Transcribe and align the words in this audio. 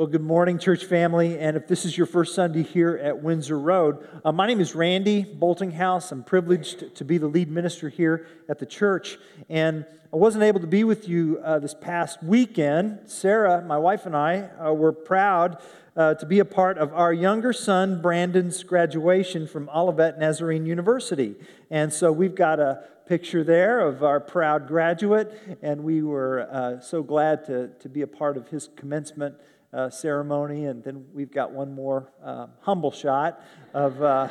Well, 0.00 0.06
good 0.06 0.22
morning, 0.22 0.58
church 0.58 0.86
family. 0.86 1.38
And 1.38 1.58
if 1.58 1.68
this 1.68 1.84
is 1.84 1.94
your 1.94 2.06
first 2.06 2.34
Sunday 2.34 2.62
here 2.62 2.98
at 3.04 3.22
Windsor 3.22 3.58
Road, 3.58 4.08
uh, 4.24 4.32
my 4.32 4.46
name 4.46 4.58
is 4.58 4.74
Randy 4.74 5.24
Boltinghouse. 5.24 6.10
I'm 6.10 6.24
privileged 6.24 6.94
to 6.96 7.04
be 7.04 7.18
the 7.18 7.26
lead 7.26 7.50
minister 7.50 7.90
here 7.90 8.26
at 8.48 8.58
the 8.58 8.64
church. 8.64 9.18
And 9.50 9.84
I 10.10 10.16
wasn't 10.16 10.44
able 10.44 10.60
to 10.60 10.66
be 10.66 10.84
with 10.84 11.06
you 11.06 11.38
uh, 11.44 11.58
this 11.58 11.74
past 11.74 12.22
weekend. 12.22 13.00
Sarah, 13.10 13.60
my 13.60 13.76
wife, 13.76 14.06
and 14.06 14.16
I 14.16 14.48
uh, 14.58 14.72
were 14.72 14.92
proud 14.94 15.60
uh, 15.94 16.14
to 16.14 16.24
be 16.24 16.38
a 16.38 16.46
part 16.46 16.78
of 16.78 16.94
our 16.94 17.12
younger 17.12 17.52
son, 17.52 18.00
Brandon's 18.00 18.62
graduation 18.62 19.46
from 19.46 19.68
Olivet 19.68 20.18
Nazarene 20.18 20.64
University. 20.64 21.34
And 21.70 21.92
so 21.92 22.10
we've 22.10 22.34
got 22.34 22.58
a 22.58 22.84
picture 23.04 23.44
there 23.44 23.80
of 23.80 24.02
our 24.02 24.18
proud 24.18 24.66
graduate, 24.66 25.58
and 25.60 25.84
we 25.84 26.00
were 26.00 26.48
uh, 26.50 26.80
so 26.80 27.02
glad 27.02 27.44
to, 27.44 27.68
to 27.80 27.88
be 27.90 28.00
a 28.00 28.06
part 28.06 28.38
of 28.38 28.48
his 28.48 28.70
commencement 28.76 29.34
uh, 29.72 29.90
ceremony. 29.90 30.66
And 30.66 30.82
then 30.82 31.06
we've 31.12 31.32
got 31.32 31.52
one 31.52 31.74
more 31.74 32.12
uh, 32.24 32.48
humble 32.60 32.90
shot 32.90 33.40
of. 33.74 34.02
Uh, 34.02 34.28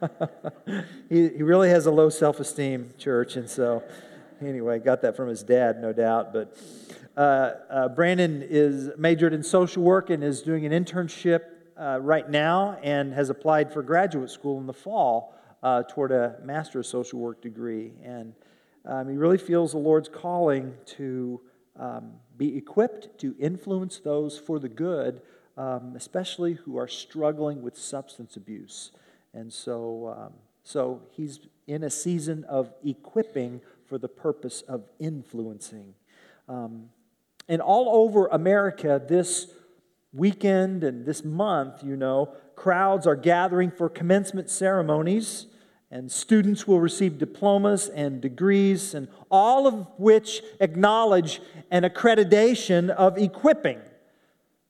he, 1.08 1.28
he 1.28 1.42
really 1.42 1.70
has 1.70 1.86
a 1.86 1.90
low 1.90 2.08
self 2.08 2.40
esteem, 2.40 2.92
church. 2.98 3.36
And 3.36 3.48
so, 3.48 3.82
anyway, 4.40 4.78
got 4.78 5.02
that 5.02 5.16
from 5.16 5.28
his 5.28 5.42
dad, 5.42 5.80
no 5.80 5.92
doubt. 5.92 6.32
But 6.32 6.56
uh, 7.16 7.20
uh, 7.70 7.88
Brandon 7.88 8.42
is 8.42 8.90
majored 8.98 9.32
in 9.32 9.42
social 9.42 9.82
work 9.82 10.10
and 10.10 10.22
is 10.22 10.42
doing 10.42 10.66
an 10.66 10.72
internship 10.72 11.40
uh, 11.80 11.98
right 12.00 12.28
now 12.28 12.78
and 12.82 13.12
has 13.12 13.30
applied 13.30 13.72
for 13.72 13.82
graduate 13.82 14.30
school 14.30 14.58
in 14.58 14.66
the 14.66 14.74
fall 14.74 15.34
toward 15.88 16.12
a 16.12 16.36
Master 16.44 16.78
of 16.78 16.86
Social 16.86 17.18
Work 17.18 17.42
degree. 17.42 17.92
And 18.04 18.34
um, 18.84 19.08
he 19.08 19.16
really 19.16 19.38
feels 19.38 19.72
the 19.72 19.78
Lord's 19.78 20.08
calling 20.08 20.74
to 20.96 21.40
um, 21.76 22.12
be 22.36 22.56
equipped 22.56 23.18
to 23.20 23.34
influence 23.38 23.98
those 23.98 24.38
for 24.38 24.58
the 24.58 24.68
good, 24.68 25.22
um, 25.56 25.94
especially 25.96 26.54
who 26.54 26.76
are 26.76 26.88
struggling 26.88 27.62
with 27.62 27.76
substance 27.76 28.36
abuse. 28.36 28.90
And 29.32 29.52
so, 29.52 30.14
um, 30.16 30.32
so 30.62 31.02
he's 31.10 31.40
in 31.66 31.84
a 31.84 31.90
season 31.90 32.44
of 32.44 32.72
equipping 32.84 33.60
for 33.86 33.98
the 33.98 34.08
purpose 34.08 34.62
of 34.62 34.84
influencing. 34.98 35.94
Um, 36.48 36.90
and 37.48 37.62
all 37.62 38.04
over 38.04 38.26
America, 38.26 39.00
this 39.06 39.48
weekend 40.12 40.82
and 40.84 41.04
this 41.04 41.24
month, 41.24 41.84
you 41.84 41.96
know, 41.96 42.32
crowds 42.56 43.06
are 43.06 43.16
gathering 43.16 43.70
for 43.70 43.88
commencement 43.88 44.50
ceremonies 44.50 45.46
and 45.90 46.10
students 46.10 46.66
will 46.66 46.80
receive 46.80 47.18
diplomas 47.18 47.88
and 47.88 48.20
degrees, 48.20 48.94
and 48.94 49.08
all 49.30 49.66
of 49.66 49.86
which 49.98 50.42
acknowledge 50.60 51.40
an 51.70 51.84
accreditation 51.84 52.90
of 52.90 53.16
equipping. 53.18 53.80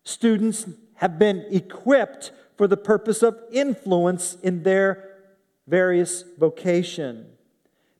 Students 0.05 0.67
have 0.97 1.19
been 1.19 1.44
equipped 1.50 2.33
for 2.56 2.67
the 2.67 2.77
purpose 2.77 3.22
of 3.22 3.39
influence 3.50 4.37
in 4.42 4.62
their 4.62 5.17
various 5.67 6.25
vocation. 6.39 7.27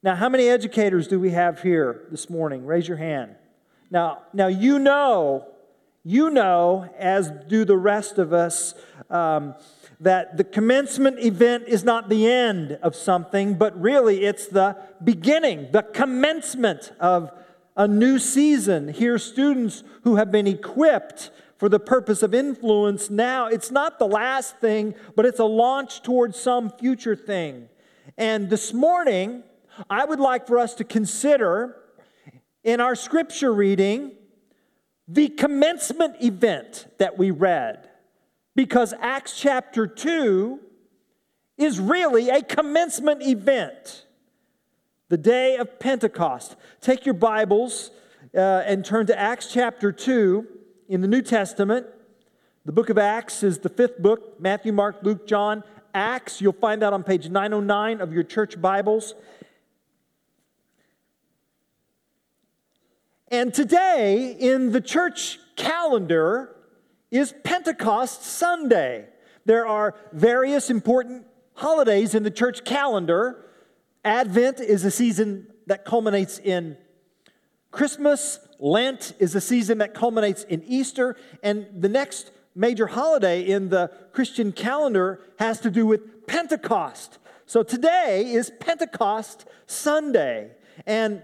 Now, 0.03 0.15
how 0.15 0.29
many 0.29 0.49
educators 0.49 1.09
do 1.09 1.19
we 1.19 1.31
have 1.31 1.63
here 1.63 2.07
this 2.11 2.31
morning? 2.31 2.65
Raise 2.65 2.87
your 2.87 2.97
hand. 2.97 3.35
Now, 3.91 4.23
now 4.33 4.47
you 4.47 4.79
know, 4.79 5.49
you 6.05 6.31
know, 6.31 6.89
as 6.99 7.31
do 7.49 7.65
the 7.65 7.77
rest 7.77 8.19
of 8.19 8.33
us, 8.33 8.75
um, 9.11 9.55
that 10.01 10.37
the 10.37 10.45
commencement 10.45 11.19
event 11.21 11.65
is 11.67 11.85
not 11.85 12.09
the 12.09 12.27
end 12.31 12.79
of 12.83 12.95
something, 12.95 13.55
but 13.55 13.81
really 13.81 14.25
it's 14.25 14.47
the 14.47 14.77
beginning, 15.03 15.69
the 15.73 15.83
commencement 15.83 16.93
of 17.01 17.31
a 17.77 17.89
new 17.89 18.19
season. 18.19 18.89
Here, 18.89 19.19
students 19.19 19.83
who 20.03 20.17
have 20.17 20.31
been 20.31 20.47
equipped 20.47 21.31
for 21.57 21.69
the 21.69 21.81
purpose 21.81 22.23
of 22.23 22.35
influence 22.35 23.09
now, 23.09 23.47
it's 23.47 23.71
not 23.71 23.99
the 23.99 24.07
last 24.07 24.59
thing, 24.59 24.95
but 25.15 25.25
it's 25.25 25.39
a 25.39 25.45
launch 25.45 26.03
towards 26.03 26.39
some 26.39 26.71
future 26.71 27.17
thing. 27.17 27.69
And 28.19 28.51
this 28.51 28.73
morning, 28.73 29.43
I 29.89 30.05
would 30.05 30.21
like 30.21 30.47
for 30.47 30.59
us 30.59 30.75
to 30.75 30.85
consider 30.85 31.77
in 32.65 32.81
our 32.81 32.95
scripture 32.95 33.53
reading 33.53 34.13
the 35.09 35.29
commencement 35.29 36.17
event 36.23 36.87
that 36.99 37.17
we 37.17 37.31
read 37.31 37.89
because 38.57 38.95
Acts 39.01 39.39
chapter 39.39 39.87
2 39.87 40.59
is 41.59 41.79
really 41.79 42.31
a 42.31 42.43
commencement 42.43 43.23
event. 43.23 44.07
The 45.09 45.19
day 45.19 45.57
of 45.57 45.79
Pentecost. 45.79 46.57
Take 46.81 47.07
your 47.07 47.15
Bibles 47.15 47.91
uh, 48.35 48.65
and 48.67 48.85
turn 48.85 49.07
to 49.07 49.17
Acts 49.17 49.53
chapter 49.53 49.93
2 49.93 50.47
in 50.89 51.03
the 51.03 51.07
New 51.07 51.23
Testament. 51.23 51.87
The 52.65 52.73
book 52.73 52.91
of 52.91 52.99
Acts 52.99 53.43
is 53.45 53.59
the 53.59 53.69
fifth 53.69 53.99
book 53.99 54.41
Matthew, 54.41 54.73
Mark, 54.73 54.97
Luke, 55.03 55.27
John, 55.29 55.63
Acts. 55.95 56.41
You'll 56.41 56.53
find 56.53 56.83
that 56.83 56.93
on 56.93 57.05
page 57.05 57.29
909 57.29 58.01
of 58.01 58.13
your 58.13 58.25
church 58.25 58.61
Bibles. 58.61 59.15
And 63.29 63.53
today, 63.53 64.37
in 64.39 64.73
the 64.73 64.81
church 64.81 65.39
calendar, 65.57 66.56
is 67.17 67.35
Pentecost 67.45 68.23
Sunday. 68.23 69.07
There 69.45 69.67
are 69.67 69.95
various 70.13 70.71
important 70.71 71.27
holidays 71.55 72.15
in 72.15 72.23
the 72.23 72.31
church 72.31 72.65
calendar. 72.65 73.45
Advent 74.05 74.61
is 74.61 74.85
a 74.85 74.91
season 74.91 75.47
that 75.67 75.85
culminates 75.85 76.39
in 76.39 76.77
Christmas. 77.71 78.39
Lent 78.59 79.13
is 79.19 79.35
a 79.35 79.41
season 79.41 79.79
that 79.79 79.95
culminates 79.95 80.45
in 80.45 80.63
Easter. 80.65 81.17
And 81.43 81.67
the 81.77 81.89
next 81.89 82.31
major 82.55 82.87
holiday 82.87 83.43
in 83.43 83.69
the 83.69 83.91
Christian 84.13 84.53
calendar 84.53 85.21
has 85.39 85.61
to 85.61 85.71
do 85.71 85.87
with 85.87 86.27
Pentecost. 86.27 87.19
So 87.45 87.63
today 87.63 88.33
is 88.33 88.51
Pentecost 88.61 89.47
Sunday. 89.67 90.51
And 90.87 91.23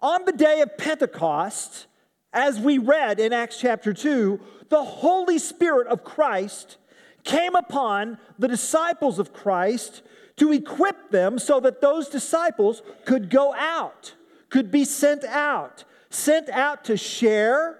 on 0.00 0.24
the 0.24 0.32
day 0.32 0.60
of 0.62 0.76
Pentecost, 0.78 1.86
as 2.32 2.60
we 2.60 2.78
read 2.78 3.18
in 3.18 3.32
Acts 3.32 3.58
chapter 3.58 3.92
2, 3.92 4.40
the 4.68 4.84
Holy 4.84 5.38
Spirit 5.38 5.88
of 5.88 6.04
Christ 6.04 6.76
came 7.24 7.54
upon 7.54 8.18
the 8.38 8.48
disciples 8.48 9.18
of 9.18 9.32
Christ 9.32 10.02
to 10.36 10.52
equip 10.52 11.10
them 11.10 11.38
so 11.38 11.60
that 11.60 11.80
those 11.80 12.08
disciples 12.08 12.82
could 13.04 13.30
go 13.30 13.54
out, 13.54 14.14
could 14.48 14.70
be 14.70 14.84
sent 14.84 15.24
out, 15.24 15.84
sent 16.08 16.48
out 16.48 16.84
to 16.84 16.96
share 16.96 17.78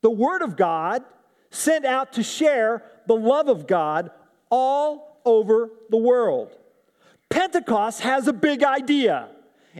the 0.00 0.10
Word 0.10 0.42
of 0.42 0.56
God, 0.56 1.02
sent 1.50 1.84
out 1.84 2.12
to 2.14 2.22
share 2.22 2.82
the 3.06 3.16
love 3.16 3.48
of 3.48 3.66
God 3.66 4.10
all 4.50 5.20
over 5.24 5.70
the 5.90 5.96
world. 5.96 6.56
Pentecost 7.28 8.00
has 8.00 8.28
a 8.28 8.32
big 8.32 8.62
idea. 8.62 9.28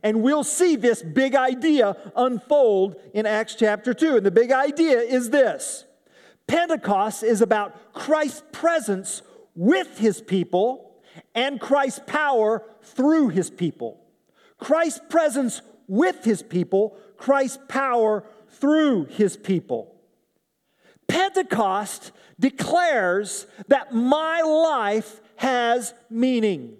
And 0.03 0.23
we'll 0.23 0.45
see 0.45 0.77
this 0.77 1.03
big 1.03 1.35
idea 1.35 1.97
unfold 2.17 2.97
in 3.13 3.27
Acts 3.27 3.55
chapter 3.55 3.93
2. 3.93 4.17
And 4.17 4.27
the 4.27 4.31
big 4.31 4.53
idea 4.53 4.99
is 4.99 5.31
this 5.31 5.85
Pentecost 6.47 7.23
is 7.23 7.41
about 7.41 7.93
Christ's 7.93 8.43
presence 8.53 9.23
with 9.55 9.99
his 9.99 10.21
people 10.21 10.97
and 11.35 11.61
Christ's 11.61 12.01
power 12.07 12.65
through 12.83 13.29
his 13.29 13.51
people. 13.51 14.01
Christ's 14.59 15.01
presence 15.09 15.63
with 15.89 16.25
his 16.25 16.43
people, 16.43 16.97
Christ's 17.17 17.59
power 17.69 18.25
through 18.49 19.05
his 19.07 19.37
people. 19.37 19.95
Pentecost 21.09 22.13
declares 22.39 23.47
that 23.69 23.93
my 23.93 24.41
life 24.41 25.21
has 25.37 25.93
meaning. 26.09 26.77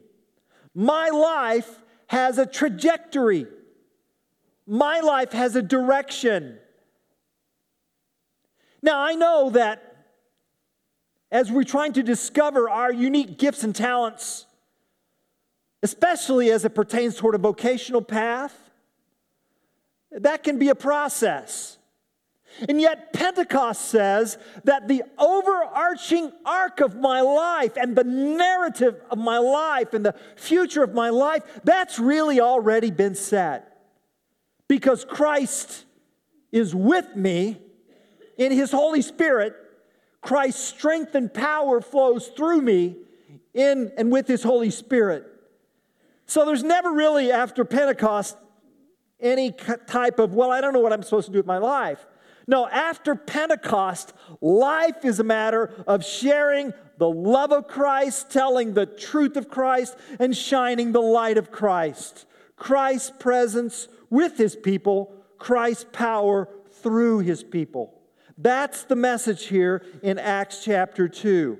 My 0.75 1.09
life 1.09 1.82
has 2.13 2.37
a 2.37 2.45
trajectory. 2.45 3.47
My 4.67 5.01
life 5.01 5.33
has 5.33 5.57
a 5.57 5.63
direction. 5.63 6.59
Now, 8.83 9.01
I 9.01 9.15
know 9.15 9.49
that 9.49 10.07
as 11.31 11.51
we're 11.51 11.65
trying 11.65 11.95
to 11.95 12.03
discover 12.03 12.69
our 12.69 12.93
unique 12.93 13.39
gifts 13.39 13.65
and 13.65 13.75
talents, 13.75 14.45
especially 15.83 16.51
as 16.51 16.67
it 16.67 16.75
pertains 16.75 17.17
toward 17.17 17.35
a 17.35 17.39
vocational 17.39 18.03
path, 18.03 18.55
that 20.11 20.43
can 20.43 20.59
be 20.59 20.69
a 20.69 20.75
process. 20.75 21.79
And 22.69 22.81
yet, 22.81 23.13
Pentecost 23.13 23.87
says 23.87 24.39
that 24.65 24.89
the 24.89 25.03
overarching 25.19 26.33
arc 26.45 26.81
of 26.81 26.97
my 26.97 27.21
life 27.21 27.77
and 27.77 27.97
the 27.97 28.05
narrative 28.05 29.01
of 29.11 29.19
my 29.19 29.39
life 29.39 29.95
and 29.95 30.05
the 30.05 30.15
future 30.37 30.83
of 30.83 30.95
my 30.95 31.11
life, 31.11 31.43
that's 31.65 31.99
really 31.99 32.41
already 32.41 32.91
been 32.91 33.15
set. 33.15 33.81
Because 34.69 35.05
Christ 35.05 35.85
is 36.51 36.75
with 36.75 37.17
me 37.17 37.59
in 38.37 38.53
His 38.53 38.71
Holy 38.71 39.03
Spirit, 39.03 39.55
Christ's 40.21 40.63
strength 40.63 41.15
and 41.15 41.33
power 41.33 41.81
flows 41.81 42.29
through 42.29 42.61
me 42.61 42.97
in 43.55 43.93
and 43.97 44.13
with 44.13 44.29
His 44.29 44.43
Holy 44.43 44.71
Spirit. 44.71 45.27
So 46.27 46.45
there's 46.45 46.63
never 46.63 46.93
really, 46.93 47.33
after 47.33 47.65
Pentecost, 47.65 48.37
any 49.21 49.53
type 49.87 50.19
of, 50.19 50.35
well, 50.35 50.51
I 50.51 50.61
don't 50.61 50.73
know 50.73 50.81
what 50.81 50.93
I'm 50.93 51.03
supposed 51.03 51.27
to 51.27 51.33
do 51.33 51.39
with 51.39 51.47
my 51.47 51.59
life. 51.59 52.07
No, 52.47 52.69
after 52.69 53.15
Pentecost, 53.15 54.13
life 54.41 55.05
is 55.05 55.21
a 55.21 55.25
matter 55.25 55.73
of 55.87 56.05
sharing 56.05 56.73
the 56.99 57.11
love 57.11 57.53
of 57.53 57.67
Christ, 57.67 58.31
telling 58.31 58.75
the 58.75 58.87
truth 58.87 59.37
of 59.37 59.49
Christ, 59.49 59.97
and 60.19 60.37
shining 60.37 60.93
the 60.93 61.01
light 61.01 61.39
of 61.39 61.51
Christ. 61.51 62.27
Christ's 62.57 63.13
presence 63.19 63.89
with 64.11 64.37
his 64.37 64.55
people, 64.57 65.15
Christ's 65.39 65.87
power 65.93 66.49
through 66.83 67.21
his 67.21 67.43
people. 67.43 68.01
That's 68.39 68.85
the 68.85 68.97
message 68.97 69.47
here 69.47 69.85
in 70.03 70.19
Acts 70.19 70.65
chapter 70.65 71.09
2. 71.09 71.59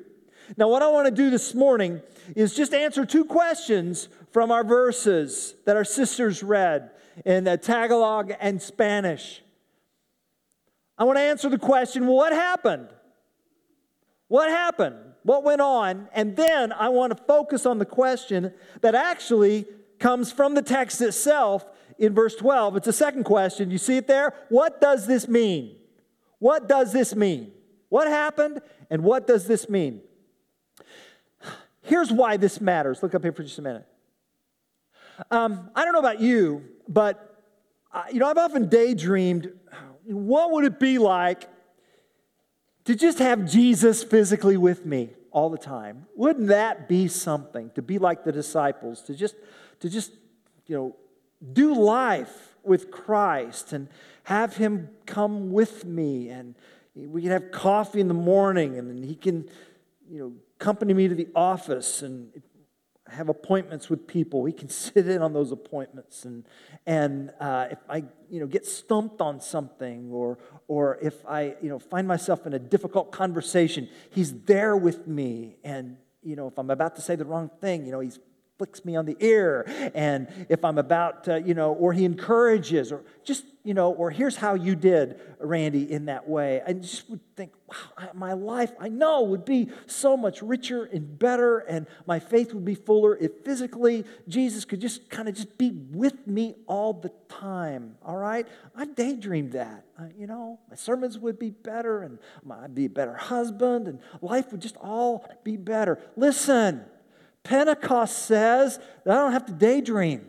Now, 0.57 0.69
what 0.69 0.83
I 0.83 0.89
want 0.89 1.07
to 1.07 1.15
do 1.15 1.31
this 1.31 1.55
morning 1.55 2.03
is 2.37 2.55
just 2.55 2.75
answer 2.75 3.07
two 3.07 3.25
questions 3.25 4.09
from 4.33 4.51
our 4.51 4.65
verses 4.65 5.55
that 5.65 5.77
our 5.77 5.85
sisters 5.85 6.43
read 6.43 6.91
in 7.25 7.45
Tagalog 7.63 8.33
and 8.41 8.61
Spanish. 8.61 9.43
I 11.03 11.05
want 11.05 11.19
to 11.19 11.23
answer 11.23 11.49
the 11.49 11.59
question 11.59 12.07
what 12.07 12.33
happened? 12.33 12.87
What 14.29 14.49
happened? 14.51 14.95
What 15.25 15.43
went 15.43 15.61
on? 15.61 16.07
And 16.15 16.37
then 16.37 16.73
I 16.73 16.91
want 16.91 17.11
to 17.17 17.21
focus 17.25 17.67
on 17.67 17.81
the 17.81 17.85
question 17.85 18.53
that 18.83 18.95
actually 18.95 19.67
comes 19.99 20.31
from 20.31 20.55
the 20.55 20.63
text 20.63 21.01
itself 21.01 21.67
in 21.99 22.15
verse 22.15 22.37
12. 22.37 22.77
It's 22.77 22.87
a 22.87 22.93
second 22.93 23.25
question. 23.25 23.69
You 23.69 23.79
see 23.79 23.97
it 23.97 24.07
there? 24.07 24.33
What 24.49 24.81
does 24.81 25.09
this 25.09 25.27
mean? 25.27 25.75
What 26.39 26.69
does 26.69 26.93
this 26.93 27.17
mean? 27.17 27.51
What 27.89 28.07
happened 28.07 28.61
and 28.89 29.03
what 29.03 29.27
does 29.27 29.49
this 29.49 29.69
mean? 29.69 30.03
Here's 31.81 32.13
why 32.13 32.37
this 32.37 32.61
matters. 32.61 33.03
Look 33.03 33.17
up 33.17 33.25
here 33.25 33.33
for 33.33 33.43
just 33.43 33.59
a 33.59 33.63
minute. 33.63 33.89
Um, 35.33 35.69
I 35.75 35.85
don't 35.85 35.95
know 35.95 35.99
about 35.99 36.21
you, 36.21 36.63
but 36.87 37.45
uh, 37.93 38.05
you 38.13 38.21
know, 38.21 38.29
I've 38.29 38.39
often 38.39 38.69
daydreamed 38.69 39.51
what 40.05 40.51
would 40.51 40.65
it 40.65 40.81
be 40.81 40.99
like 40.99 41.49
to 42.85 42.95
just 42.95 43.19
have 43.19 43.49
Jesus 43.51 44.03
physically 44.03 44.57
with 44.57 44.85
me 44.85 45.11
all 45.31 45.51
the 45.51 45.59
time? 45.59 46.07
Wouldn't 46.17 46.49
that 46.49 46.89
be 46.89 47.09
something 47.09 47.71
to 47.75 47.83
be 47.83 47.99
like 47.99 48.25
the 48.25 48.33
disciples, 48.33 49.03
to 49.03 49.15
just, 49.15 49.37
to 49.81 49.89
just, 49.89 50.13
you 50.67 50.77
know, 50.77 50.97
do 51.53 51.75
life 51.75 52.55
with 52.63 52.91
Christ 52.91 53.73
and 53.73 53.89
have 54.25 54.57
him 54.57 54.91
come 55.07 55.53
with 55.53 55.85
me 55.85 56.29
and 56.29 56.55
we 56.95 57.23
can 57.23 57.31
have 57.31 57.51
coffee 57.51 58.01
in 58.01 58.09
the 58.09 58.15
morning 58.15 58.79
and 58.79 59.05
he 59.05 59.15
can, 59.15 59.49
you 60.09 60.19
know, 60.19 60.33
accompany 60.61 60.95
me 60.95 61.09
to 61.09 61.15
the 61.15 61.29
office 61.35 62.03
and 62.03 62.31
have 63.13 63.29
appointments 63.29 63.89
with 63.89 64.07
people. 64.07 64.45
He 64.45 64.53
can 64.53 64.69
sit 64.85 65.09
in 65.09 65.23
on 65.23 65.33
those 65.33 65.53
appointments. 65.53 66.25
And, 66.25 66.45
and 66.87 67.33
uh, 67.41 67.69
if 67.71 67.79
I 67.89 68.05
you 68.31 68.41
know, 68.41 68.47
get 68.47 68.67
stumped 68.67 69.21
on 69.21 69.41
something 69.41 70.11
or, 70.11 70.39
or 70.69 70.99
if 71.03 71.25
I 71.27 71.57
you 71.61 71.69
know, 71.69 71.79
find 71.79 72.09
myself 72.09 72.47
in 72.47 72.55
a 72.55 72.59
difficult 72.59 73.13
conversation, 73.13 73.89
he's 74.11 74.33
there 74.43 74.77
with 74.77 75.07
me. 75.07 75.57
And 75.65 75.97
you 76.23 76.37
know, 76.37 76.47
if 76.47 76.59
I'm 76.59 76.71
about 76.71 76.97
to 76.97 77.03
say 77.03 77.17
the 77.17 77.25
wrong 77.25 77.51
thing, 77.61 77.85
you 77.85 77.93
know, 77.93 78.01
he's 78.01 78.19
flicks 78.59 78.85
me 78.85 78.95
on 78.95 79.07
the 79.07 79.17
ear. 79.21 79.65
And 79.95 80.29
if 80.49 80.65
I'm 80.65 80.79
about 80.79 81.25
to, 81.25 81.41
you 81.41 81.55
know, 81.55 81.73
or 81.73 81.93
he 81.93 82.05
encourages, 82.05 82.93
or 82.93 83.03
just, 83.25 83.45
you 83.65 83.75
know, 83.75 83.93
or 83.93 84.11
here's 84.11 84.37
how 84.37 84.55
you 84.55 84.77
did, 84.77 85.21
Randy, 85.41 85.91
in 85.91 86.05
that 86.05 86.29
way. 86.29 86.63
I 86.67 86.73
just 86.75 87.09
would 87.11 87.21
think, 87.35 87.53
wow, 87.67 88.11
my 88.15 88.35
life, 88.35 88.73
I 88.79 88.89
know, 88.89 89.23
would 89.23 89.45
be 89.45 89.71
so 89.87 90.17
much 90.17 90.43
richer 90.43 90.85
and 90.85 91.19
better, 91.19 91.59
and 91.61 91.87
my 92.07 92.21
faith 92.21 92.55
would 92.55 92.65
be 92.65 92.75
fuller 92.75 93.17
if 93.17 93.33
physically 93.45 94.05
Jesus 94.29 94.65
could 94.65 94.81
just 94.81 95.11
kind 95.11 95.29
of 95.29 95.35
just 95.35 95.59
be 95.59 95.71
with 95.71 96.27
me 96.27 96.55
all 96.67 96.93
the 96.93 97.11
time. 97.29 97.97
All 98.05 98.17
right? 98.17 98.47
I 98.77 98.85
daydreamed 98.85 99.53
that. 99.53 99.87
You 100.17 100.27
know, 100.27 100.59
my 100.69 100.77
sermons 100.77 101.19
would 101.19 101.39
be 101.39 101.51
better, 101.51 102.03
and 102.03 102.19
I'd 102.51 102.75
be 102.75 102.87
a 102.87 102.91
better 102.91 103.15
husband, 103.15 103.89
and 103.89 103.99
life 104.21 104.53
would 104.53 104.61
just 104.61 104.77
all 104.77 105.29
be 105.45 105.57
better. 105.57 105.99
Listen, 106.17 106.85
Pentecost 107.45 108.27
says 108.27 108.79
that 109.05 109.13
I 109.13 109.17
don't 109.17 109.33
have 109.33 109.47
to 109.47 109.53
daydream. 109.53 110.27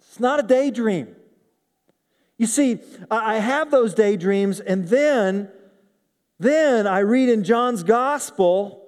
It's 0.00 0.20
not 0.20 0.40
a 0.40 0.42
daydream. 0.42 1.14
You 2.38 2.46
see, 2.46 2.80
I 3.10 3.36
have 3.36 3.70
those 3.70 3.94
daydreams, 3.94 4.60
and 4.60 4.88
then, 4.88 5.48
then 6.38 6.86
I 6.86 7.00
read 7.00 7.28
in 7.28 7.44
John's 7.44 7.82
gospel, 7.82 8.84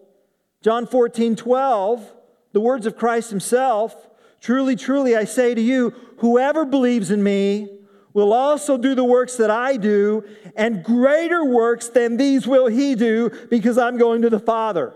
John 0.63 0.87
14, 0.87 1.37
12, 1.37 2.13
the 2.53 2.61
words 2.61 2.87
of 2.87 2.97
Christ 2.97 3.31
himself 3.31 4.09
Truly, 4.45 4.77
truly, 4.77 5.17
I 5.17 5.25
say 5.25 5.55
to 5.55 5.61
you, 5.63 5.95
whoever 6.19 6.67
believes 6.67 7.11
in 7.11 7.23
me 7.23 7.79
will 8.13 8.35
also 8.35 8.77
do 8.77 8.95
the 8.95 9.03
works 9.03 9.39
that 9.39 9.51
I 9.51 9.79
do, 9.79 10.23
and 10.55 10.85
greater 10.85 11.47
works 11.47 11.89
than 11.89 12.19
these 12.19 12.47
will 12.47 12.67
he 12.67 12.95
do, 12.95 13.31
because 13.49 13.79
I'm 13.79 13.97
going 13.97 14.21
to 14.21 14.29
the 14.29 14.39
Father. 14.39 14.93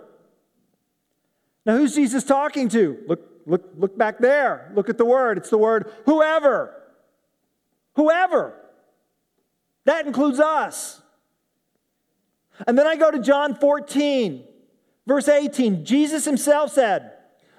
Now, 1.68 1.76
who's 1.76 1.94
Jesus 1.94 2.24
talking 2.24 2.70
to? 2.70 2.96
Look, 3.06 3.20
look, 3.44 3.68
look 3.76 3.98
back 3.98 4.20
there. 4.20 4.72
Look 4.74 4.88
at 4.88 4.96
the 4.96 5.04
word. 5.04 5.36
It's 5.36 5.50
the 5.50 5.58
word 5.58 5.92
whoever. 6.06 6.74
Whoever. 7.94 8.54
That 9.84 10.06
includes 10.06 10.40
us. 10.40 11.02
And 12.66 12.78
then 12.78 12.86
I 12.86 12.96
go 12.96 13.10
to 13.10 13.18
John 13.18 13.54
14, 13.54 14.44
verse 15.06 15.28
18. 15.28 15.84
Jesus 15.84 16.24
himself 16.24 16.72
said, 16.72 17.12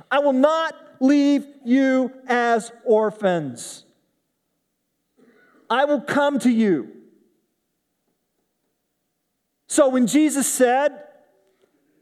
I 0.09 0.17
will 0.17 0.33
not 0.33 0.73
leave 0.99 1.45
you 1.63 2.11
as 2.27 2.71
orphans. 2.85 3.85
I 5.69 5.85
will 5.85 6.01
come 6.01 6.39
to 6.39 6.49
you. 6.49 6.91
So 9.67 9.87
when 9.87 10.07
Jesus 10.07 10.51
said, 10.51 11.03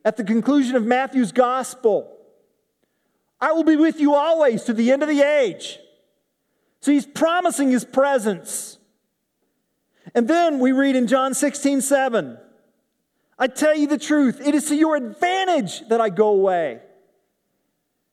at 0.07 0.15
the 0.15 0.23
conclusion 0.23 0.77
of 0.77 0.85
Matthew's 0.85 1.33
gospel. 1.33 2.15
I 3.41 3.51
will 3.51 3.65
be 3.65 3.75
with 3.75 3.99
you 3.99 4.15
always 4.15 4.63
to 4.63 4.71
the 4.71 4.93
end 4.93 5.03
of 5.03 5.09
the 5.09 5.21
age. 5.21 5.79
So 6.79 6.93
he's 6.93 7.05
promising 7.05 7.71
his 7.71 7.83
presence. 7.83 8.77
And 10.15 10.25
then 10.25 10.59
we 10.59 10.71
read 10.71 10.95
in 10.95 11.07
John 11.07 11.33
16, 11.33 11.81
7, 11.81 12.37
I 13.37 13.47
tell 13.47 13.75
you 13.75 13.85
the 13.85 13.97
truth, 13.97 14.39
it 14.39 14.55
is 14.55 14.69
to 14.69 14.77
your 14.77 14.95
advantage 14.95 15.85
that 15.89 15.99
I 15.99 16.07
go 16.07 16.29
away. 16.29 16.79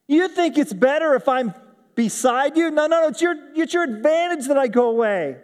You 0.09 0.27
think 0.27 0.59
it's 0.59 0.73
better 0.73 1.15
if 1.15 1.29
I'm 1.29 1.55
beside 1.95 2.57
you? 2.57 2.73
No, 2.73 2.89
no, 2.89 3.03
no, 3.03 3.07
it's 3.07 3.23
your, 3.23 3.37
it's 3.55 3.73
your 3.73 3.85
advantage 3.85 4.49
that 4.49 4.59
I 4.59 4.67
go 4.67 4.91
away. 4.91 5.37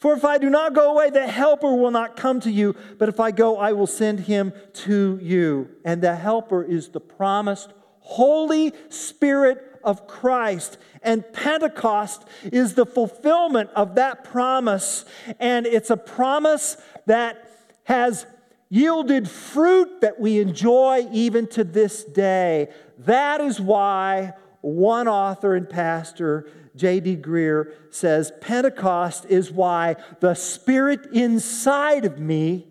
For 0.00 0.14
if 0.14 0.24
I 0.24 0.38
do 0.38 0.48
not 0.48 0.72
go 0.72 0.92
away, 0.92 1.10
the 1.10 1.26
Helper 1.26 1.76
will 1.76 1.90
not 1.90 2.16
come 2.16 2.40
to 2.40 2.50
you, 2.50 2.74
but 2.96 3.10
if 3.10 3.20
I 3.20 3.30
go, 3.30 3.58
I 3.58 3.72
will 3.72 3.86
send 3.86 4.20
him 4.20 4.54
to 4.72 5.18
you. 5.22 5.68
And 5.84 6.00
the 6.02 6.16
Helper 6.16 6.64
is 6.64 6.88
the 6.88 7.00
promised 7.00 7.70
Holy 7.98 8.72
Spirit 8.88 9.78
of 9.84 10.06
Christ. 10.06 10.78
And 11.02 11.30
Pentecost 11.34 12.24
is 12.44 12.74
the 12.74 12.86
fulfillment 12.86 13.68
of 13.76 13.96
that 13.96 14.24
promise. 14.24 15.04
And 15.38 15.66
it's 15.66 15.90
a 15.90 15.98
promise 15.98 16.78
that 17.04 17.50
has 17.84 18.24
yielded 18.70 19.28
fruit 19.28 20.00
that 20.00 20.18
we 20.18 20.40
enjoy 20.40 21.08
even 21.12 21.46
to 21.48 21.62
this 21.62 22.04
day. 22.04 22.68
That 23.00 23.42
is 23.42 23.60
why 23.60 24.32
one 24.62 25.08
author 25.08 25.54
and 25.54 25.68
pastor 25.68 26.48
J.D. 26.76 27.16
Greear 27.18 27.72
says 27.90 28.32
Pentecost 28.40 29.26
is 29.26 29.50
why 29.50 29.96
the 30.20 30.34
Spirit 30.34 31.06
inside 31.12 32.04
of 32.04 32.18
me 32.18 32.66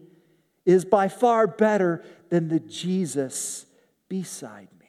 is 0.65 0.85
by 0.85 1.07
far 1.07 1.47
better 1.47 2.03
than 2.29 2.47
the 2.47 2.59
Jesus 2.59 3.65
beside 4.07 4.69
me. 4.79 4.87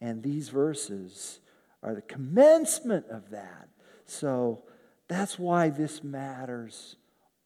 And 0.00 0.22
these 0.22 0.48
verses 0.48 1.40
are 1.82 1.94
the 1.94 2.02
commencement 2.02 3.06
of 3.10 3.30
that. 3.30 3.68
So 4.06 4.64
that's 5.08 5.38
why 5.38 5.70
this 5.70 6.02
matters. 6.02 6.96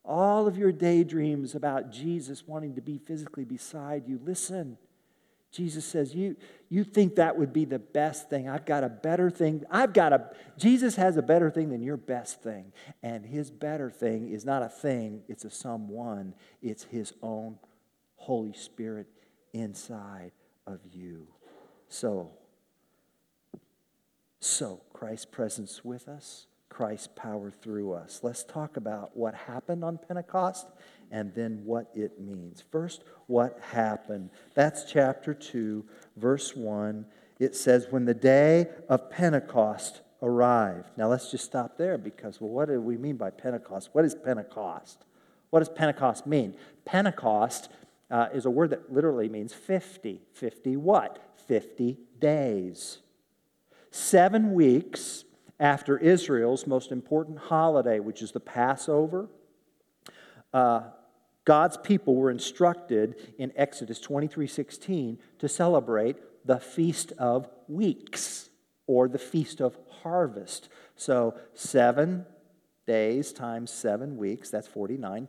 All 0.04 0.46
of 0.46 0.56
your 0.56 0.72
daydreams 0.72 1.54
about 1.54 1.90
Jesus 1.90 2.46
wanting 2.46 2.74
to 2.76 2.80
be 2.80 2.98
physically 2.98 3.44
beside 3.44 4.06
you, 4.06 4.20
listen. 4.24 4.78
Jesus 5.50 5.84
says, 5.84 6.14
you, 6.14 6.36
you 6.68 6.84
think 6.84 7.16
that 7.16 7.38
would 7.38 7.52
be 7.52 7.64
the 7.64 7.78
best 7.78 8.28
thing. 8.28 8.48
I've 8.48 8.66
got 8.66 8.84
a 8.84 8.88
better 8.88 9.30
thing. 9.30 9.64
I've 9.70 9.94
got 9.94 10.12
a, 10.12 10.30
Jesus 10.58 10.96
has 10.96 11.16
a 11.16 11.22
better 11.22 11.50
thing 11.50 11.70
than 11.70 11.82
your 11.82 11.96
best 11.96 12.42
thing. 12.42 12.72
And 13.02 13.24
his 13.24 13.50
better 13.50 13.90
thing 13.90 14.28
is 14.28 14.44
not 14.44 14.62
a 14.62 14.68
thing, 14.68 15.22
it's 15.28 15.44
a 15.44 15.50
someone. 15.50 16.34
It's 16.62 16.84
his 16.84 17.14
own 17.22 17.58
Holy 18.16 18.52
Spirit 18.52 19.06
inside 19.54 20.32
of 20.66 20.80
you. 20.92 21.26
So, 21.88 22.32
so 24.40 24.82
Christ's 24.92 25.24
presence 25.24 25.82
with 25.82 26.08
us, 26.08 26.46
Christ's 26.68 27.08
power 27.16 27.50
through 27.50 27.92
us. 27.92 28.20
Let's 28.22 28.44
talk 28.44 28.76
about 28.76 29.16
what 29.16 29.34
happened 29.34 29.82
on 29.82 29.98
Pentecost 29.98 30.66
and 31.10 31.34
then 31.34 31.62
what 31.64 31.90
it 31.94 32.20
means. 32.20 32.62
First, 32.70 33.04
what 33.26 33.58
happened. 33.60 34.30
That's 34.54 34.90
chapter 34.90 35.34
2, 35.34 35.84
verse 36.16 36.54
1. 36.54 37.06
It 37.38 37.54
says, 37.54 37.86
When 37.90 38.04
the 38.04 38.14
day 38.14 38.68
of 38.88 39.10
Pentecost 39.10 40.00
arrived. 40.22 40.90
Now 40.96 41.08
let's 41.08 41.30
just 41.30 41.44
stop 41.44 41.78
there 41.78 41.98
because, 41.98 42.40
well, 42.40 42.50
what 42.50 42.68
do 42.68 42.80
we 42.80 42.96
mean 42.96 43.16
by 43.16 43.30
Pentecost? 43.30 43.90
What 43.92 44.04
is 44.04 44.14
Pentecost? 44.14 45.04
What 45.50 45.60
does 45.60 45.68
Pentecost 45.68 46.26
mean? 46.26 46.54
Pentecost 46.84 47.70
uh, 48.10 48.28
is 48.34 48.44
a 48.44 48.50
word 48.50 48.70
that 48.70 48.92
literally 48.92 49.28
means 49.28 49.52
50. 49.52 50.22
50 50.32 50.76
what? 50.76 51.18
50 51.46 51.98
days. 52.18 52.98
Seven 53.90 54.52
weeks 54.52 55.24
after 55.60 55.98
Israel's 55.98 56.66
most 56.66 56.92
important 56.92 57.38
holiday, 57.38 58.00
which 58.00 58.22
is 58.22 58.32
the 58.32 58.40
Passover, 58.40 59.28
uh, 60.52 60.82
God's 61.48 61.78
people 61.78 62.14
were 62.14 62.30
instructed 62.30 63.16
in 63.38 63.54
Exodus 63.56 63.98
23:16 64.00 65.18
to 65.38 65.48
celebrate 65.48 66.18
the 66.44 66.60
Feast 66.60 67.12
of 67.12 67.48
Weeks 67.68 68.50
or 68.86 69.08
the 69.08 69.18
Feast 69.18 69.62
of 69.62 69.78
Harvest. 70.02 70.68
So, 70.94 71.38
7 71.54 72.26
days 72.84 73.32
times 73.32 73.70
7 73.70 74.18
weeks, 74.18 74.50
that's 74.50 74.68
49. 74.68 75.26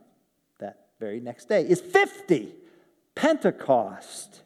That 0.58 0.88
very 0.98 1.20
next 1.20 1.48
day 1.48 1.66
is 1.66 1.80
50. 1.80 2.54
Pentecost. 3.14 4.42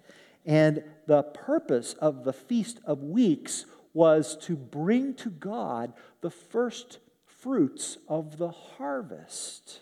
And 0.47 0.85
the 1.07 1.25
purpose 1.25 1.95
of 1.95 2.23
the 2.23 2.33
Feast 2.33 2.78
of 2.85 3.02
Weeks 3.02 3.66
was 3.93 4.37
to 4.43 4.54
bring 4.54 5.14
to 5.14 5.28
God 5.28 5.93
the 6.21 6.31
first 6.31 7.00
fruits 7.26 7.99
of 8.07 8.38
the 8.38 8.50
harvest. 8.50 9.81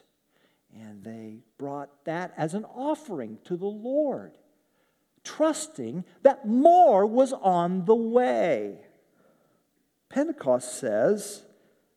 And 0.74 1.04
they 1.04 1.40
brought 1.58 2.04
that 2.04 2.32
as 2.36 2.54
an 2.54 2.64
offering 2.64 3.38
to 3.44 3.56
the 3.56 3.66
Lord, 3.66 4.38
trusting 5.22 6.04
that 6.22 6.46
more 6.46 7.04
was 7.06 7.32
on 7.32 7.84
the 7.84 7.94
way. 7.94 8.78
Pentecost 10.08 10.78
says, 10.78 11.42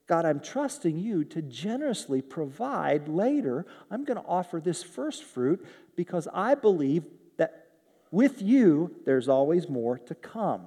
God, 0.07 0.25
I'm 0.25 0.39
trusting 0.39 0.99
you 0.99 1.23
to 1.25 1.41
generously 1.41 2.21
provide 2.21 3.07
later. 3.07 3.65
I'm 3.89 4.03
going 4.03 4.21
to 4.21 4.27
offer 4.27 4.59
this 4.59 4.83
first 4.83 5.23
fruit 5.23 5.65
because 5.95 6.27
I 6.33 6.55
believe 6.55 7.03
that 7.37 7.67
with 8.11 8.41
you, 8.41 8.95
there's 9.05 9.27
always 9.27 9.67
more 9.67 9.97
to 9.99 10.15
come. 10.15 10.65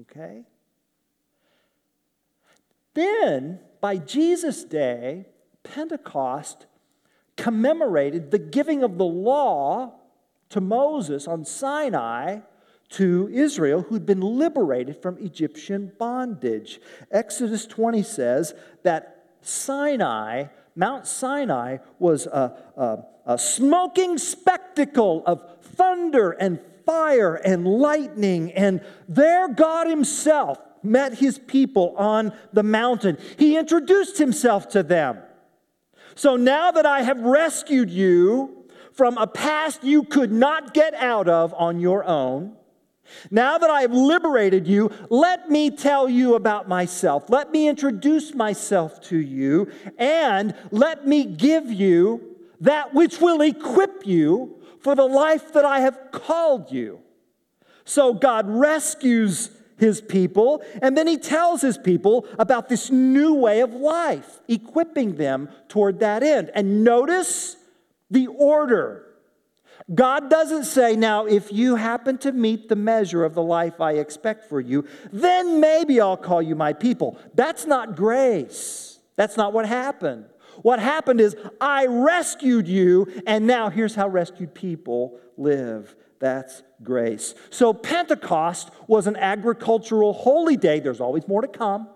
Okay? 0.00 0.44
Then, 2.94 3.60
by 3.80 3.98
Jesus' 3.98 4.64
day, 4.64 5.26
Pentecost 5.62 6.66
commemorated 7.42 8.30
the 8.30 8.38
giving 8.38 8.84
of 8.84 8.98
the 8.98 9.04
law 9.04 9.92
to 10.48 10.60
Moses 10.60 11.26
on 11.26 11.44
Sinai 11.44 12.38
to 12.90 13.28
Israel 13.32 13.82
who'd 13.82 14.06
been 14.06 14.20
liberated 14.20 15.02
from 15.02 15.18
Egyptian 15.18 15.90
bondage. 15.98 16.80
Exodus 17.10 17.66
20 17.66 18.00
says 18.04 18.54
that 18.84 19.24
Sinai, 19.40 20.44
Mount 20.76 21.04
Sinai, 21.04 21.78
was 21.98 22.26
a, 22.26 22.56
a, 22.76 22.98
a 23.26 23.36
smoking 23.36 24.18
spectacle 24.18 25.24
of 25.26 25.42
thunder 25.62 26.30
and 26.30 26.60
fire 26.86 27.34
and 27.34 27.66
lightning, 27.66 28.52
and 28.52 28.82
there 29.08 29.48
God 29.48 29.88
Himself 29.88 30.60
met 30.84 31.14
His 31.14 31.40
people 31.40 31.96
on 31.96 32.34
the 32.52 32.62
mountain. 32.62 33.18
He 33.36 33.56
introduced 33.56 34.18
Himself 34.18 34.68
to 34.68 34.84
them. 34.84 35.18
So 36.14 36.36
now 36.36 36.70
that 36.70 36.86
I 36.86 37.02
have 37.02 37.20
rescued 37.20 37.90
you 37.90 38.64
from 38.92 39.16
a 39.18 39.26
past 39.26 39.84
you 39.84 40.04
could 40.04 40.32
not 40.32 40.74
get 40.74 40.94
out 40.94 41.28
of 41.28 41.54
on 41.54 41.80
your 41.80 42.04
own, 42.04 42.56
now 43.30 43.58
that 43.58 43.70
I 43.70 43.82
have 43.82 43.92
liberated 43.92 44.66
you, 44.66 44.90
let 45.10 45.50
me 45.50 45.70
tell 45.70 46.08
you 46.08 46.34
about 46.34 46.68
myself. 46.68 47.28
Let 47.28 47.52
me 47.52 47.68
introduce 47.68 48.34
myself 48.34 49.00
to 49.08 49.18
you, 49.18 49.70
and 49.98 50.54
let 50.70 51.06
me 51.06 51.24
give 51.24 51.70
you 51.70 52.36
that 52.60 52.94
which 52.94 53.20
will 53.20 53.40
equip 53.40 54.06
you 54.06 54.56
for 54.80 54.94
the 54.94 55.06
life 55.06 55.52
that 55.52 55.64
I 55.64 55.80
have 55.80 55.98
called 56.10 56.70
you. 56.70 57.00
So 57.84 58.14
God 58.14 58.48
rescues 58.48 59.50
his 59.82 60.00
people. 60.00 60.62
And 60.80 60.96
then 60.96 61.08
he 61.08 61.18
tells 61.18 61.60
his 61.60 61.76
people 61.76 62.26
about 62.38 62.68
this 62.68 62.90
new 62.90 63.34
way 63.34 63.60
of 63.60 63.74
life, 63.74 64.40
equipping 64.48 65.16
them 65.16 65.48
toward 65.68 65.98
that 65.98 66.22
end. 66.22 66.50
And 66.54 66.84
notice 66.84 67.56
the 68.10 68.28
order. 68.28 69.08
God 69.92 70.30
doesn't 70.30 70.64
say, 70.64 70.94
now, 70.94 71.26
if 71.26 71.52
you 71.52 71.74
happen 71.74 72.16
to 72.18 72.30
meet 72.30 72.68
the 72.68 72.76
measure 72.76 73.24
of 73.24 73.34
the 73.34 73.42
life 73.42 73.80
I 73.80 73.94
expect 73.94 74.48
for 74.48 74.60
you, 74.60 74.86
then 75.12 75.60
maybe 75.60 76.00
I'll 76.00 76.16
call 76.16 76.40
you 76.40 76.54
my 76.54 76.72
people. 76.72 77.18
That's 77.34 77.66
not 77.66 77.96
grace. 77.96 79.00
That's 79.16 79.36
not 79.36 79.52
what 79.52 79.66
happened. 79.66 80.26
What 80.62 80.78
happened 80.78 81.20
is, 81.20 81.34
I 81.60 81.86
rescued 81.86 82.68
you, 82.68 83.08
and 83.26 83.46
now 83.46 83.70
here's 83.70 83.96
how 83.96 84.06
rescued 84.06 84.54
people 84.54 85.18
live. 85.36 85.96
That's 86.20 86.62
grace. 86.84 87.34
So 87.50 87.72
Pentecost 87.72 88.70
was 88.86 89.06
an 89.06 89.16
agricultural 89.16 90.12
holy 90.12 90.56
day. 90.56 90.80
There's 90.80 91.00
always 91.00 91.26
more 91.28 91.42
to 91.42 91.48
come. 91.48 91.88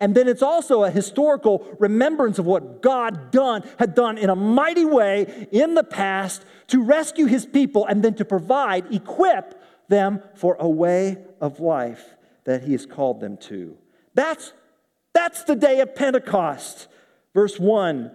And 0.00 0.14
then 0.14 0.28
it's 0.28 0.42
also 0.42 0.84
a 0.84 0.90
historical 0.90 1.66
remembrance 1.78 2.38
of 2.38 2.46
what 2.46 2.82
God 2.82 3.30
done 3.30 3.64
had 3.78 3.94
done 3.94 4.18
in 4.18 4.30
a 4.30 4.36
mighty 4.36 4.84
way 4.84 5.48
in 5.50 5.74
the 5.74 5.84
past 5.84 6.44
to 6.68 6.82
rescue 6.82 7.26
his 7.26 7.46
people 7.46 7.86
and 7.86 8.02
then 8.02 8.14
to 8.14 8.24
provide, 8.24 8.92
equip 8.92 9.60
them 9.88 10.20
for 10.34 10.56
a 10.58 10.68
way 10.68 11.18
of 11.40 11.60
life 11.60 12.16
that 12.44 12.62
he 12.62 12.72
has 12.72 12.86
called 12.86 13.20
them 13.20 13.36
to. 13.36 13.76
That's 14.14 14.52
that's 15.14 15.44
the 15.44 15.56
day 15.56 15.80
of 15.80 15.94
Pentecost. 15.94 16.88
Verse 17.34 17.58
1 17.58 18.10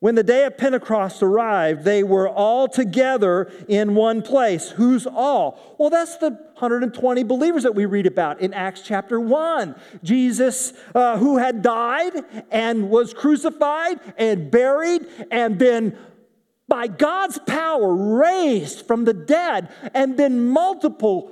when 0.00 0.14
the 0.14 0.22
day 0.22 0.44
of 0.44 0.58
Pentecost 0.58 1.22
arrived, 1.22 1.84
they 1.84 2.02
were 2.02 2.28
all 2.28 2.68
together 2.68 3.50
in 3.66 3.94
one 3.94 4.20
place. 4.20 4.70
Who's 4.70 5.06
all? 5.06 5.76
Well, 5.78 5.88
that's 5.88 6.18
the 6.18 6.30
120 6.30 7.22
believers 7.22 7.62
that 7.62 7.74
we 7.74 7.86
read 7.86 8.06
about 8.06 8.40
in 8.40 8.52
Acts 8.52 8.82
chapter 8.82 9.18
1. 9.18 9.74
Jesus, 10.02 10.74
uh, 10.94 11.16
who 11.16 11.38
had 11.38 11.62
died 11.62 12.12
and 12.50 12.90
was 12.90 13.14
crucified 13.14 13.98
and 14.18 14.50
buried 14.50 15.06
and 15.30 15.58
then 15.58 15.96
by 16.68 16.88
God's 16.88 17.38
power 17.46 17.94
raised 17.94 18.86
from 18.86 19.04
the 19.04 19.14
dead, 19.14 19.72
and 19.94 20.16
then 20.16 20.48
multiple 20.48 21.30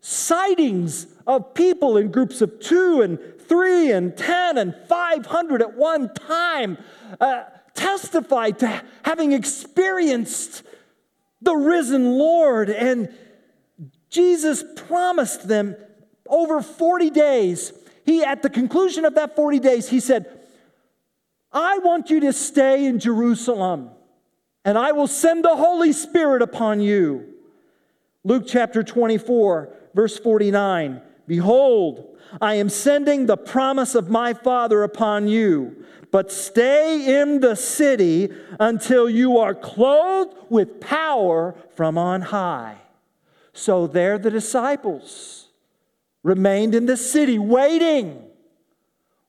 sightings 0.00 1.08
of 1.26 1.54
people 1.54 1.96
in 1.96 2.12
groups 2.12 2.40
of 2.40 2.60
two 2.60 3.00
and 3.02 3.18
three 3.48 3.90
and 3.90 4.16
10 4.16 4.58
and 4.58 4.74
500 4.88 5.62
at 5.62 5.76
one 5.76 6.12
time. 6.14 6.78
Uh, 7.20 7.44
testified 7.76 8.58
to 8.60 8.82
having 9.04 9.32
experienced 9.32 10.62
the 11.40 11.54
risen 11.54 12.18
Lord. 12.18 12.70
And 12.70 13.14
Jesus 14.10 14.64
promised 14.88 15.46
them 15.46 15.76
over 16.28 16.62
40 16.62 17.10
days. 17.10 17.72
He, 18.04 18.24
at 18.24 18.42
the 18.42 18.50
conclusion 18.50 19.04
of 19.04 19.14
that 19.14 19.36
40 19.36 19.60
days, 19.60 19.88
he 19.88 20.00
said, 20.00 20.26
I 21.52 21.78
want 21.78 22.10
you 22.10 22.20
to 22.20 22.32
stay 22.32 22.86
in 22.86 22.98
Jerusalem, 22.98 23.90
and 24.64 24.76
I 24.76 24.92
will 24.92 25.06
send 25.06 25.44
the 25.44 25.56
Holy 25.56 25.92
Spirit 25.92 26.42
upon 26.42 26.80
you. 26.80 27.32
Luke 28.24 28.44
chapter 28.46 28.82
24, 28.82 29.72
verse 29.94 30.18
49 30.18 31.00
Behold, 31.26 32.16
I 32.40 32.54
am 32.54 32.68
sending 32.68 33.26
the 33.26 33.36
promise 33.36 33.94
of 33.94 34.10
my 34.10 34.34
Father 34.34 34.82
upon 34.82 35.28
you 35.28 35.85
but 36.16 36.32
stay 36.32 37.20
in 37.20 37.40
the 37.40 37.54
city 37.54 38.30
until 38.58 39.06
you 39.06 39.36
are 39.36 39.54
clothed 39.54 40.34
with 40.48 40.80
power 40.80 41.54
from 41.74 41.98
on 41.98 42.22
high. 42.22 42.78
So 43.52 43.86
there 43.86 44.16
the 44.16 44.30
disciples 44.30 45.48
remained 46.22 46.74
in 46.74 46.86
the 46.86 46.96
city, 46.96 47.38
waiting, 47.38 48.24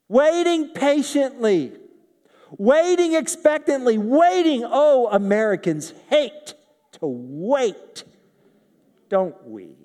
waiting 0.08 0.70
patiently, 0.70 1.74
waiting 2.58 3.15
expectantly, 3.15 3.98
waiting. 3.98 4.63
Oh, 4.65 5.10
Americans 5.12 5.94
hate 6.10 6.53
to 6.94 7.00
wait, 7.01 8.06
don't 9.10 9.46
we? 9.46 9.75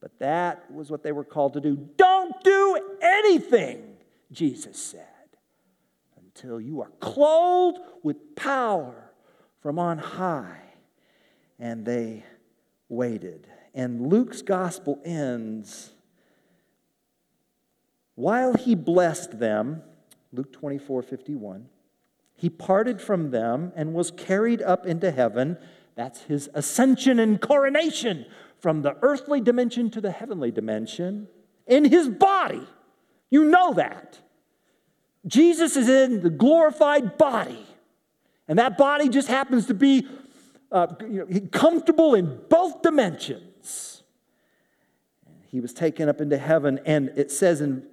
But 0.00 0.18
that 0.18 0.68
was 0.72 0.90
what 0.90 1.04
they 1.04 1.12
were 1.12 1.22
called 1.22 1.52
to 1.52 1.60
do. 1.60 1.76
Don't 1.96 2.34
do 2.42 2.96
anything, 3.00 3.84
Jesus 4.32 4.76
said 4.76 5.06
until 6.42 6.60
you 6.60 6.80
are 6.80 6.90
clothed 7.00 7.78
with 8.02 8.34
power 8.34 9.10
from 9.60 9.78
on 9.78 9.98
high. 9.98 10.62
And 11.58 11.84
they 11.84 12.24
waited. 12.88 13.46
And 13.74 14.06
Luke's 14.08 14.42
gospel 14.42 15.00
ends 15.04 15.92
while 18.20 18.52
he 18.52 18.74
blessed 18.74 19.38
them, 19.38 19.82
Luke 20.30 20.52
24 20.52 21.02
51, 21.02 21.68
he 22.34 22.50
parted 22.50 23.00
from 23.00 23.30
them 23.30 23.72
and 23.74 23.94
was 23.94 24.10
carried 24.10 24.60
up 24.60 24.84
into 24.84 25.10
heaven. 25.10 25.56
That's 25.94 26.22
his 26.24 26.50
ascension 26.52 27.18
and 27.18 27.40
coronation 27.40 28.26
from 28.58 28.82
the 28.82 28.96
earthly 29.00 29.40
dimension 29.40 29.90
to 29.92 30.02
the 30.02 30.10
heavenly 30.10 30.50
dimension 30.50 31.28
in 31.66 31.86
his 31.86 32.08
body 32.10 32.66
You 33.30 33.44
know 33.44 33.72
that. 33.74 34.18
Jesus 35.26 35.76
is 35.76 35.88
in 35.88 36.22
the 36.22 36.30
glorified 36.30 37.18
body, 37.18 37.66
and 38.48 38.58
that 38.58 38.78
body 38.78 39.08
just 39.08 39.28
happens 39.28 39.66
to 39.66 39.74
be 39.74 40.06
uh, 40.72 40.86
you 41.00 41.26
know, 41.28 41.40
comfortable 41.52 42.14
in 42.14 42.40
both 42.48 42.82
dimensions. 42.82 44.02
He 45.48 45.60
was 45.60 45.74
taken 45.74 46.08
up 46.08 46.20
into 46.20 46.38
heaven, 46.38 46.80
and 46.86 47.12
it 47.16 47.30
says 47.30 47.60
in 47.60 47.84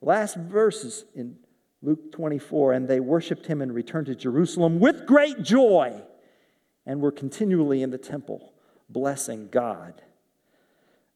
last 0.00 0.36
verses 0.36 1.04
in 1.14 1.36
Luke 1.82 2.12
24, 2.12 2.72
and 2.72 2.88
they 2.88 3.00
worshiped 3.00 3.46
him 3.46 3.60
and 3.60 3.74
returned 3.74 4.06
to 4.06 4.14
Jerusalem 4.14 4.80
with 4.80 5.06
great 5.06 5.42
joy 5.42 6.00
and 6.86 7.00
were 7.00 7.12
continually 7.12 7.82
in 7.82 7.90
the 7.90 7.98
temple 7.98 8.52
blessing 8.88 9.48
God. 9.50 10.02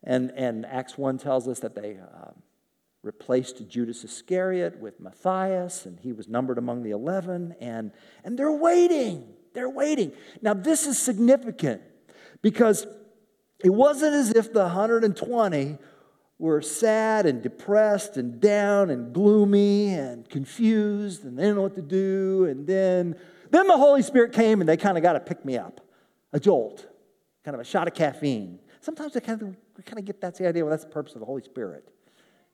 And, 0.02 0.30
and 0.32 0.64
Acts 0.66 0.96
1 0.96 1.18
tells 1.18 1.48
us 1.48 1.60
that 1.60 1.74
they 1.74 1.98
uh, 1.98 2.30
replaced 3.06 3.66
Judas 3.68 4.04
Iscariot 4.04 4.78
with 4.78 5.00
Matthias, 5.00 5.86
and 5.86 5.98
he 6.00 6.12
was 6.12 6.28
numbered 6.28 6.58
among 6.58 6.82
the 6.82 6.90
11, 6.90 7.54
and, 7.60 7.92
and 8.24 8.38
they're 8.38 8.52
waiting. 8.52 9.28
They're 9.54 9.70
waiting. 9.70 10.12
Now, 10.42 10.52
this 10.52 10.86
is 10.86 10.98
significant 10.98 11.80
because 12.42 12.86
it 13.64 13.70
wasn't 13.70 14.14
as 14.14 14.32
if 14.32 14.52
the 14.52 14.60
120 14.60 15.78
were 16.38 16.60
sad 16.60 17.24
and 17.24 17.42
depressed 17.42 18.16
and 18.16 18.40
down 18.40 18.90
and 18.90 19.14
gloomy 19.14 19.94
and 19.94 20.28
confused 20.28 21.24
and 21.24 21.38
they 21.38 21.44
didn't 21.44 21.56
know 21.56 21.62
what 21.62 21.74
to 21.76 21.82
do. 21.82 22.44
And 22.44 22.66
then, 22.66 23.16
then 23.50 23.66
the 23.66 23.76
Holy 23.76 24.02
Spirit 24.02 24.32
came 24.32 24.60
and 24.60 24.68
they 24.68 24.76
kind 24.76 24.98
of 24.98 25.02
got 25.02 25.14
to 25.14 25.20
pick 25.20 25.44
me 25.44 25.56
up, 25.56 25.80
a 26.32 26.40
jolt, 26.40 26.86
kind 27.44 27.54
of 27.54 27.60
a 27.60 27.64
shot 27.64 27.88
of 27.88 27.94
caffeine. 27.94 28.58
Sometimes 28.80 29.16
I 29.16 29.20
kind 29.20 29.40
of, 29.40 29.56
we 29.76 29.82
kind 29.82 29.98
of 29.98 30.04
get 30.04 30.20
that's 30.20 30.38
the 30.38 30.46
idea. 30.46 30.64
Well, 30.64 30.70
that's 30.70 30.84
the 30.84 30.90
purpose 30.90 31.14
of 31.14 31.20
the 31.20 31.26
Holy 31.26 31.42
Spirit, 31.42 31.88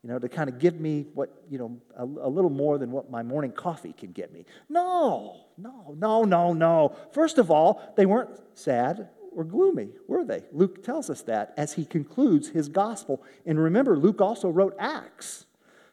you 0.02 0.10
know, 0.10 0.18
to 0.18 0.28
kind 0.28 0.48
of 0.48 0.58
give 0.58 0.80
me 0.80 1.06
what 1.14 1.44
you 1.48 1.58
know 1.58 1.80
a, 1.96 2.02
a 2.02 2.28
little 2.28 2.50
more 2.50 2.78
than 2.78 2.90
what 2.90 3.10
my 3.10 3.22
morning 3.22 3.52
coffee 3.52 3.92
can 3.92 4.12
get 4.12 4.32
me. 4.32 4.44
No, 4.68 5.46
no, 5.56 5.94
no, 5.96 6.24
no, 6.24 6.52
no. 6.52 6.96
First 7.12 7.38
of 7.38 7.50
all, 7.50 7.92
they 7.96 8.06
weren't 8.06 8.30
sad 8.54 9.08
or 9.34 9.44
gloomy, 9.44 9.90
were 10.08 10.24
they? 10.24 10.42
Luke 10.52 10.82
tells 10.82 11.08
us 11.08 11.22
that 11.22 11.54
as 11.56 11.72
he 11.74 11.84
concludes 11.84 12.48
his 12.48 12.68
gospel. 12.68 13.22
And 13.46 13.58
remember, 13.58 13.96
Luke 13.96 14.20
also 14.20 14.48
wrote 14.48 14.74
Acts. 14.78 15.46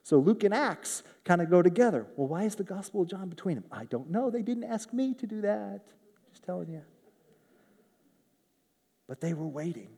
So 0.03 0.17
Luke 0.17 0.43
and 0.43 0.53
Acts 0.53 1.03
kind 1.23 1.41
of 1.41 1.49
go 1.49 1.61
together. 1.61 2.07
Well, 2.15 2.27
why 2.27 2.43
is 2.43 2.55
the 2.55 2.63
Gospel 2.63 3.03
of 3.03 3.09
John 3.09 3.29
between 3.29 3.55
them? 3.55 3.65
I 3.71 3.85
don't 3.85 4.09
know. 4.09 4.31
They 4.31 4.41
didn't 4.41 4.63
ask 4.63 4.91
me 4.91 5.13
to 5.15 5.27
do 5.27 5.41
that. 5.41 5.81
Just 6.31 6.43
telling 6.43 6.69
you. 6.69 6.81
But 9.07 9.21
they 9.21 9.33
were 9.33 9.47
waiting. 9.47 9.89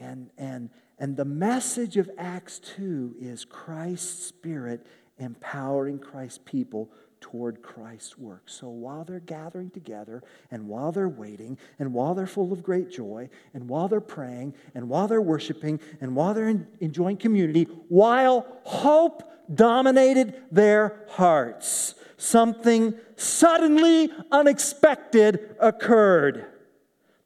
And, 0.00 0.30
and, 0.38 0.70
and 0.98 1.16
the 1.16 1.24
message 1.24 1.96
of 1.96 2.10
Acts 2.18 2.58
2 2.58 3.16
is 3.20 3.44
Christ's 3.44 4.24
Spirit 4.24 4.86
empowering 5.18 5.98
Christ's 5.98 6.40
people 6.44 6.90
toward 7.20 7.60
Christ's 7.60 8.16
work. 8.16 8.44
So 8.46 8.68
while 8.68 9.04
they're 9.04 9.20
gathering 9.20 9.70
together, 9.70 10.22
and 10.50 10.66
while 10.66 10.90
they're 10.90 11.08
waiting, 11.08 11.58
and 11.78 11.92
while 11.92 12.14
they're 12.14 12.26
full 12.26 12.52
of 12.52 12.62
great 12.62 12.90
joy, 12.90 13.28
and 13.52 13.68
while 13.68 13.88
they're 13.88 14.00
praying, 14.00 14.54
and 14.74 14.88
while 14.88 15.06
they're 15.06 15.20
worshiping, 15.20 15.80
and 16.00 16.16
while 16.16 16.32
they're 16.32 16.66
enjoying 16.80 17.18
community, 17.18 17.64
while 17.88 18.46
hope 18.64 19.22
dominated 19.54 20.42
their 20.50 21.04
hearts, 21.10 21.94
something 22.16 22.94
suddenly 23.16 24.10
unexpected 24.32 25.54
occurred. 25.60 26.46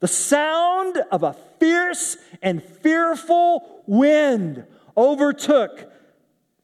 The 0.05 0.09
sound 0.09 0.99
of 1.11 1.23
a 1.23 1.35
fierce 1.59 2.19
and 2.43 2.63
fearful 2.63 3.83
wind 3.87 4.67
overtook 4.95 5.91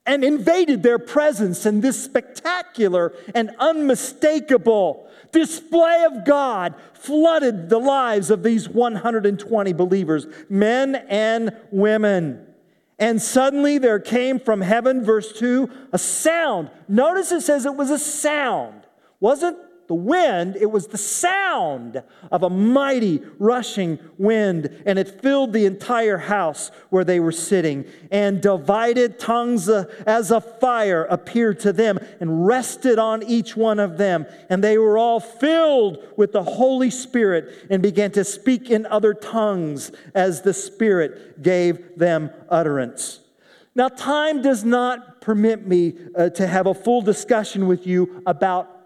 and 0.05 0.23
invaded 0.23 0.83
their 0.83 0.99
presence, 0.99 1.65
and 1.65 1.81
this 1.83 2.05
spectacular 2.05 3.15
and 3.35 3.53
unmistakable 3.59 5.09
display 5.33 6.05
of 6.05 6.27
God 6.27 6.75
flooded 6.93 7.71
the 7.71 7.79
lives 7.79 8.31
of 8.31 8.43
these 8.43 8.69
120 8.69 9.73
believers, 9.73 10.27
men 10.51 10.97
and 11.09 11.57
women. 11.71 12.47
And 12.99 13.23
suddenly 13.23 13.79
there 13.79 14.01
came 14.01 14.39
from 14.39 14.61
heaven, 14.61 15.03
verse 15.03 15.33
2, 15.33 15.71
a 15.95 15.99
sound. 15.99 16.71
Notice 16.89 17.33
it 17.33 17.41
says 17.41 17.65
it 17.65 17.75
was 17.75 17.89
a 17.89 17.99
sound. 17.99 18.83
Wasn't 19.19 19.57
the 19.91 19.95
wind, 19.95 20.55
it 20.55 20.71
was 20.71 20.87
the 20.87 20.97
sound 20.97 22.01
of 22.31 22.45
a 22.45 22.49
mighty 22.49 23.21
rushing 23.41 23.99
wind, 24.19 24.71
and 24.87 25.01
it 25.01 25.21
filled 25.21 25.53
the 25.53 25.67
entire 25.67 26.17
house 26.17 26.71
where 26.91 27.03
they 27.03 27.19
were 27.19 27.33
sitting. 27.33 27.85
And 28.13 28.41
divided 28.41 29.19
tongues 29.19 29.69
as 29.69 30.31
a 30.31 30.41
fire 30.41 31.07
appeared 31.07 31.59
to 31.61 31.73
them 31.73 31.99
and 32.21 32.47
rested 32.47 33.01
on 33.01 33.25
each 33.25 33.57
one 33.57 33.81
of 33.81 33.99
them. 33.99 34.27
And 34.49 34.63
they 34.63 34.79
were 34.79 34.97
all 34.97 35.19
filled 35.19 35.99
with 36.17 36.31
the 36.31 36.45
Holy 36.45 36.91
Spirit 36.91 37.67
and 37.69 37.83
began 37.83 38.13
to 38.13 38.23
speak 38.23 38.71
in 38.71 38.87
other 38.87 39.13
tongues 39.13 39.91
as 40.15 40.43
the 40.43 40.55
Spirit 40.55 41.43
gave 41.43 41.99
them 41.99 42.31
utterance. 42.49 43.19
Now, 43.75 43.89
time 43.89 44.41
does 44.41 44.63
not 44.63 45.21
permit 45.21 45.67
me 45.67 45.95
uh, 46.17 46.31
to 46.31 46.47
have 46.47 46.69
a 46.69 46.75
full 46.75 47.03
discussion 47.03 47.67
with 47.67 47.89
you 47.89 48.23
about 48.25 48.80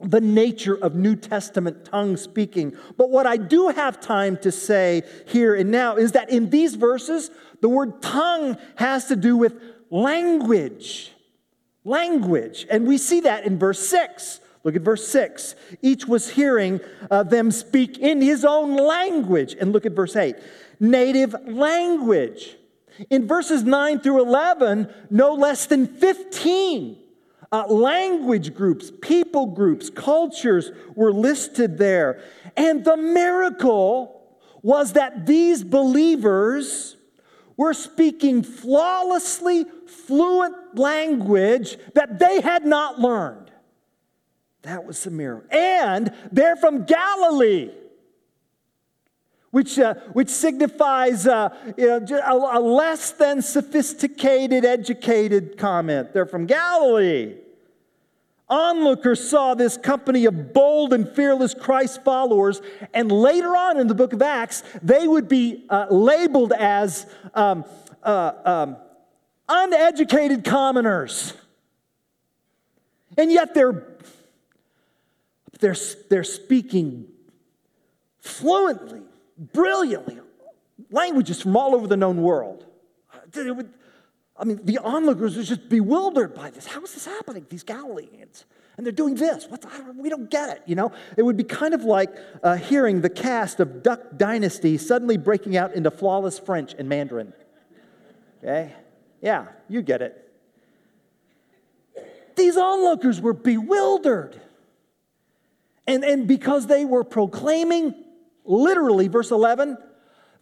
the 0.00 0.20
nature 0.20 0.76
of 0.76 0.94
New 0.94 1.16
Testament 1.16 1.84
tongue 1.84 2.16
speaking. 2.16 2.76
But 2.96 3.10
what 3.10 3.26
I 3.26 3.36
do 3.36 3.68
have 3.68 4.00
time 4.00 4.36
to 4.38 4.52
say 4.52 5.02
here 5.26 5.54
and 5.54 5.70
now 5.70 5.96
is 5.96 6.12
that 6.12 6.30
in 6.30 6.50
these 6.50 6.76
verses, 6.76 7.30
the 7.60 7.68
word 7.68 8.00
tongue 8.00 8.56
has 8.76 9.06
to 9.06 9.16
do 9.16 9.36
with 9.36 9.60
language. 9.90 11.12
Language. 11.84 12.66
And 12.70 12.86
we 12.86 12.96
see 12.98 13.20
that 13.20 13.44
in 13.44 13.58
verse 13.58 13.88
6. 13.88 14.40
Look 14.62 14.76
at 14.76 14.82
verse 14.82 15.08
6. 15.08 15.56
Each 15.82 16.06
was 16.06 16.30
hearing 16.30 16.80
uh, 17.10 17.24
them 17.24 17.50
speak 17.50 17.98
in 17.98 18.20
his 18.20 18.44
own 18.44 18.76
language. 18.76 19.56
And 19.58 19.72
look 19.72 19.86
at 19.86 19.92
verse 19.92 20.14
8. 20.14 20.36
Native 20.78 21.34
language. 21.46 22.56
In 23.10 23.26
verses 23.26 23.64
9 23.64 24.00
through 24.00 24.22
11, 24.22 24.92
no 25.10 25.34
less 25.34 25.66
than 25.66 25.86
15 25.86 26.98
uh, 27.50 27.66
language 27.66 28.54
groups, 28.54 28.92
people 29.00 29.46
groups, 29.46 29.90
cultures 29.90 30.70
were 30.94 31.12
listed 31.12 31.78
there. 31.78 32.22
And 32.56 32.84
the 32.84 32.96
miracle 32.96 34.38
was 34.62 34.92
that 34.94 35.26
these 35.26 35.64
believers 35.64 36.96
were 37.56 37.74
speaking 37.74 38.42
flawlessly 38.42 39.66
fluent 39.86 40.76
language 40.76 41.76
that 41.94 42.18
they 42.18 42.40
had 42.40 42.64
not 42.64 43.00
learned. 43.00 43.50
That 44.62 44.84
was 44.84 45.02
the 45.02 45.10
miracle. 45.10 45.48
And 45.50 46.12
they're 46.30 46.56
from 46.56 46.84
Galilee. 46.84 47.70
Which, 49.50 49.78
uh, 49.78 49.94
which 50.12 50.28
signifies 50.28 51.26
uh, 51.26 51.48
you 51.76 51.86
know, 51.86 52.18
a, 52.18 52.58
a 52.58 52.60
less 52.60 53.12
than 53.12 53.40
sophisticated, 53.40 54.64
educated 54.64 55.56
comment. 55.56 56.12
They're 56.12 56.26
from 56.26 56.44
Galilee. 56.44 57.36
Onlookers 58.50 59.28
saw 59.28 59.54
this 59.54 59.76
company 59.76 60.24
of 60.24 60.54
bold 60.54 60.92
and 60.92 61.08
fearless 61.08 61.54
Christ 61.54 62.02
followers, 62.02 62.62
and 62.94 63.12
later 63.12 63.48
on 63.56 63.78
in 63.78 63.88
the 63.88 63.94
book 63.94 64.14
of 64.14 64.22
Acts, 64.22 64.62
they 64.82 65.06
would 65.06 65.28
be 65.28 65.66
uh, 65.68 65.86
labeled 65.90 66.52
as 66.52 67.06
um, 67.34 67.64
uh, 68.02 68.32
um, 68.44 68.76
uneducated 69.48 70.44
commoners. 70.44 71.34
And 73.18 73.30
yet 73.30 73.54
they're, 73.54 73.86
they're, 75.60 75.76
they're 76.08 76.24
speaking 76.24 77.06
fluently, 78.20 79.02
brilliantly, 79.38 80.18
languages 80.90 81.40
from 81.42 81.56
all 81.56 81.74
over 81.74 81.86
the 81.86 81.96
known 81.96 82.22
world. 82.22 82.66
I 83.34 84.44
mean, 84.44 84.60
the 84.64 84.78
onlookers 84.78 85.36
were 85.36 85.42
just 85.42 85.68
bewildered 85.68 86.34
by 86.34 86.50
this. 86.50 86.66
How 86.66 86.82
is 86.82 86.94
this 86.94 87.06
happening? 87.06 87.46
These 87.48 87.64
Galileans. 87.64 88.44
And 88.76 88.86
they're 88.86 88.92
doing 88.92 89.16
this. 89.16 89.46
What 89.48 89.64
we 89.96 90.08
don't 90.08 90.30
get 90.30 90.50
it, 90.50 90.62
you 90.64 90.76
know? 90.76 90.92
It 91.16 91.22
would 91.22 91.36
be 91.36 91.42
kind 91.42 91.74
of 91.74 91.82
like 91.82 92.10
uh, 92.44 92.54
hearing 92.54 93.00
the 93.00 93.10
cast 93.10 93.58
of 93.58 93.82
Duck 93.82 94.16
Dynasty 94.16 94.78
suddenly 94.78 95.16
breaking 95.16 95.56
out 95.56 95.74
into 95.74 95.90
flawless 95.90 96.38
French 96.38 96.74
and 96.78 96.88
Mandarin. 96.88 97.32
Okay? 98.38 98.72
Yeah, 99.20 99.46
you 99.68 99.82
get 99.82 100.00
it. 100.02 100.24
These 102.36 102.56
onlookers 102.56 103.20
were 103.20 103.32
bewildered. 103.32 104.40
And, 105.88 106.04
and 106.04 106.28
because 106.28 106.68
they 106.68 106.84
were 106.84 107.02
proclaiming, 107.02 107.94
literally, 108.48 109.08
verse 109.08 109.30
11, 109.30 109.76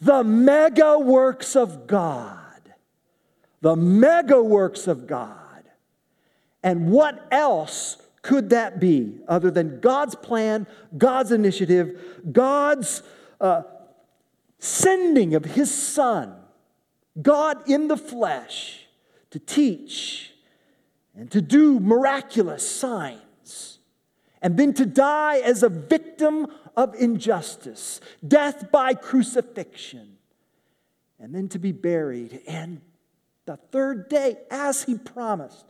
the 0.01 0.25
mega 0.25 0.99
works 0.99 1.57
of 1.57 1.87
God 1.87 2.47
the 3.67 3.75
mega 3.75 4.41
works 4.41 4.87
of 4.87 5.09
God. 5.09 5.65
And 6.63 6.91
what 6.91 7.27
else 7.33 7.97
could 8.23 8.51
that 8.51 8.79
be 8.79 9.21
other 9.27 9.51
than 9.51 9.81
God's 9.81 10.15
plan, 10.15 10.67
God's 10.97 11.33
initiative, 11.33 12.01
God's 12.31 13.03
uh, 13.41 13.63
sending 14.61 15.35
of 15.35 15.45
His 15.45 15.73
Son, 15.73 16.35
God 17.21 17.69
in 17.69 17.89
the 17.89 17.97
flesh, 17.97 18.87
to 19.31 19.39
teach, 19.39 20.33
and 21.17 21.31
to 21.31 21.41
do 21.41 21.81
miraculous 21.81 22.69
signs, 22.69 23.81
and 24.43 24.57
then 24.57 24.75
to 24.75 24.87
die 24.87 25.39
as 25.39 25.63
a 25.63 25.69
victim 25.69 26.47
of 26.77 26.95
injustice, 26.95 28.01
death 28.27 28.71
by 28.71 28.95
crucifixion, 28.95 30.17
and 31.19 31.35
then 31.35 31.49
to 31.49 31.59
be 31.59 31.73
buried, 31.73 32.41
and 32.47 32.81
the 33.47 33.57
third 33.57 34.09
day, 34.09 34.37
as 34.51 34.85
he 34.85 34.97
promised, 34.97 35.65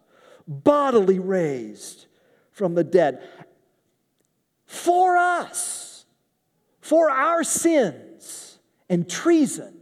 bodily 0.49 1.19
raised 1.19 2.07
from 2.51 2.75
the 2.75 2.85
dead. 2.85 3.23
For 4.65 5.17
us, 5.17 6.07
for 6.81 7.11
our 7.11 7.45
sins 7.45 8.59
and 8.89 9.09
treason 9.09 9.75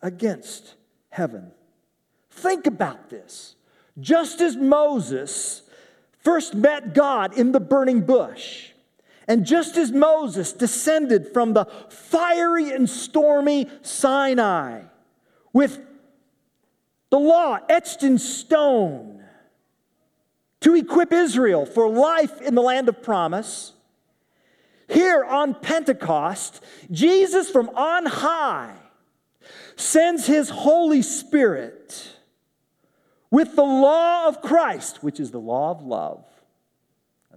against 0.00 0.74
heaven. 1.10 1.52
Think 2.30 2.66
about 2.66 3.10
this. 3.10 3.56
Just 4.00 4.40
as 4.40 4.56
Moses 4.56 5.62
first 6.20 6.54
met 6.54 6.94
God 6.94 7.36
in 7.36 7.52
the 7.52 7.60
burning 7.60 8.02
bush, 8.02 8.71
and 9.32 9.46
just 9.46 9.78
as 9.78 9.90
Moses 9.90 10.52
descended 10.52 11.28
from 11.32 11.54
the 11.54 11.64
fiery 11.88 12.70
and 12.70 12.86
stormy 12.86 13.66
Sinai 13.80 14.82
with 15.54 15.80
the 17.08 17.18
law 17.18 17.58
etched 17.66 18.02
in 18.02 18.18
stone 18.18 19.24
to 20.60 20.74
equip 20.74 21.14
Israel 21.14 21.64
for 21.64 21.88
life 21.88 22.42
in 22.42 22.54
the 22.54 22.60
land 22.60 22.90
of 22.90 23.02
promise, 23.02 23.72
here 24.86 25.24
on 25.24 25.54
Pentecost, 25.54 26.62
Jesus 26.90 27.48
from 27.48 27.70
on 27.70 28.04
high 28.04 28.76
sends 29.76 30.26
his 30.26 30.50
Holy 30.50 31.00
Spirit 31.00 32.18
with 33.30 33.56
the 33.56 33.62
law 33.62 34.28
of 34.28 34.42
Christ, 34.42 35.02
which 35.02 35.18
is 35.18 35.30
the 35.30 35.40
law 35.40 35.70
of 35.70 35.80
love. 35.80 36.26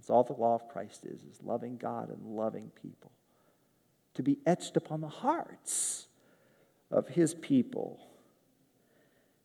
That's 0.06 0.12
all 0.12 0.22
the 0.22 0.40
law 0.40 0.54
of 0.54 0.68
Christ 0.68 1.04
is, 1.04 1.24
is 1.24 1.42
loving 1.42 1.78
God 1.78 2.10
and 2.10 2.36
loving 2.36 2.70
people. 2.80 3.10
To 4.14 4.22
be 4.22 4.38
etched 4.46 4.76
upon 4.76 5.00
the 5.00 5.08
hearts 5.08 6.06
of 6.92 7.08
his 7.08 7.34
people. 7.34 7.98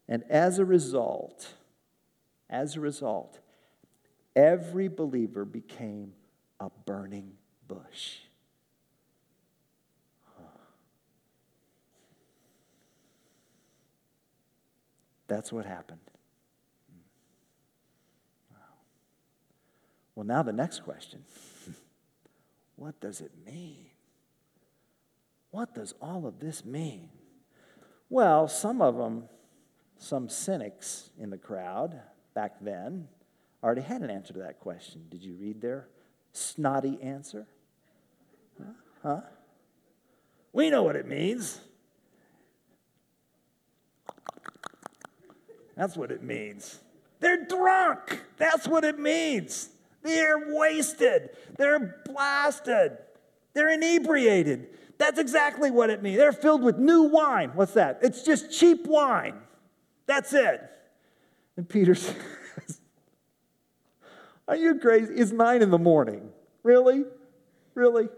And 0.07 0.23
as 0.29 0.59
a 0.59 0.65
result, 0.65 1.55
as 2.47 2.75
a 2.75 2.79
result, 2.79 3.39
every 4.35 4.87
believer 4.87 5.45
became 5.45 6.13
a 6.59 6.69
burning 6.85 7.31
bush. 7.67 8.17
That's 15.27 15.51
what 15.51 15.65
happened. 15.65 16.01
Well, 20.21 20.27
now 20.27 20.43
the 20.43 20.53
next 20.53 20.83
question 20.83 21.23
what 22.75 23.01
does 23.01 23.21
it 23.21 23.31
mean? 23.43 23.87
What 25.49 25.73
does 25.73 25.95
all 25.99 26.27
of 26.27 26.39
this 26.39 26.63
mean? 26.63 27.09
Well, 28.07 28.47
some 28.47 28.83
of 28.83 28.97
them, 28.97 29.23
some 29.97 30.29
cynics 30.29 31.09
in 31.17 31.31
the 31.31 31.39
crowd 31.39 31.99
back 32.35 32.57
then, 32.61 33.07
already 33.63 33.81
had 33.81 34.03
an 34.03 34.11
answer 34.11 34.31
to 34.33 34.39
that 34.41 34.59
question. 34.59 35.07
Did 35.09 35.23
you 35.23 35.33
read 35.33 35.59
their 35.59 35.87
snotty 36.33 36.99
answer? 37.01 37.47
Huh? 38.59 38.73
huh? 39.01 39.21
We 40.53 40.69
know 40.69 40.83
what 40.83 40.97
it 40.97 41.07
means. 41.07 41.61
That's 45.75 45.97
what 45.97 46.11
it 46.11 46.21
means. 46.21 46.79
They're 47.19 47.43
drunk. 47.43 48.21
That's 48.37 48.67
what 48.67 48.83
it 48.83 48.99
means. 48.99 49.70
They're 50.03 50.53
wasted. 50.53 51.29
They're 51.57 52.01
blasted. 52.05 52.97
They're 53.53 53.69
inebriated. 53.69 54.69
That's 54.97 55.19
exactly 55.19 55.71
what 55.71 55.89
it 55.89 56.03
means. 56.03 56.17
They're 56.17 56.31
filled 56.31 56.63
with 56.63 56.77
new 56.77 57.03
wine. 57.03 57.51
What's 57.55 57.73
that? 57.73 57.99
It's 58.01 58.23
just 58.23 58.51
cheap 58.51 58.85
wine. 58.85 59.35
That's 60.05 60.33
it. 60.33 60.61
And 61.57 61.67
Peter 61.67 61.95
says, 61.95 62.15
Are 64.47 64.55
you 64.55 64.79
crazy? 64.79 65.13
It's 65.13 65.31
nine 65.31 65.61
in 65.61 65.71
the 65.71 65.79
morning. 65.79 66.29
Really? 66.63 67.05
Really? 67.73 68.09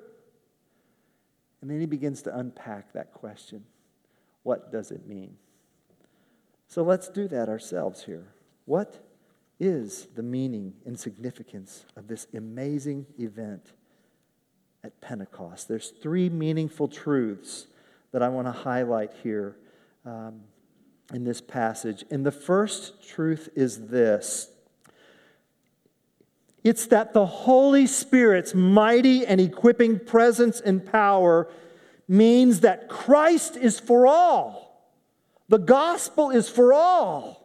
And 1.61 1.71
then 1.71 1.79
he 1.79 1.85
begins 1.85 2.21
to 2.23 2.37
unpack 2.37 2.91
that 2.93 3.13
question 3.13 3.63
What 4.43 4.71
does 4.71 4.91
it 4.91 5.07
mean? 5.07 5.37
So 6.67 6.83
let's 6.83 7.07
do 7.07 7.27
that 7.29 7.49
ourselves 7.49 8.03
here. 8.03 8.33
What 8.65 8.99
is 9.63 10.07
the 10.15 10.21
meaning 10.21 10.73
and 10.85 10.99
significance 10.99 11.85
of 11.95 12.07
this 12.07 12.27
amazing 12.35 13.05
event 13.17 13.71
at 14.83 14.99
Pentecost? 14.99 15.69
There's 15.69 15.89
three 16.01 16.29
meaningful 16.29 16.89
truths 16.89 17.67
that 18.11 18.21
I 18.21 18.27
want 18.27 18.47
to 18.47 18.51
highlight 18.51 19.11
here 19.23 19.55
um, 20.05 20.41
in 21.13 21.23
this 21.23 21.39
passage. 21.39 22.03
And 22.11 22.25
the 22.25 22.31
first 22.31 23.07
truth 23.07 23.47
is 23.55 23.87
this 23.87 24.49
it's 26.63 26.87
that 26.87 27.13
the 27.13 27.25
Holy 27.25 27.87
Spirit's 27.87 28.53
mighty 28.53 29.25
and 29.25 29.39
equipping 29.39 29.99
presence 29.99 30.59
and 30.61 30.85
power 30.85 31.49
means 32.07 32.61
that 32.61 32.89
Christ 32.89 33.55
is 33.55 33.79
for 33.79 34.07
all. 34.07 34.91
The 35.47 35.57
gospel 35.57 36.31
is 36.31 36.49
for 36.49 36.73
all. 36.73 37.42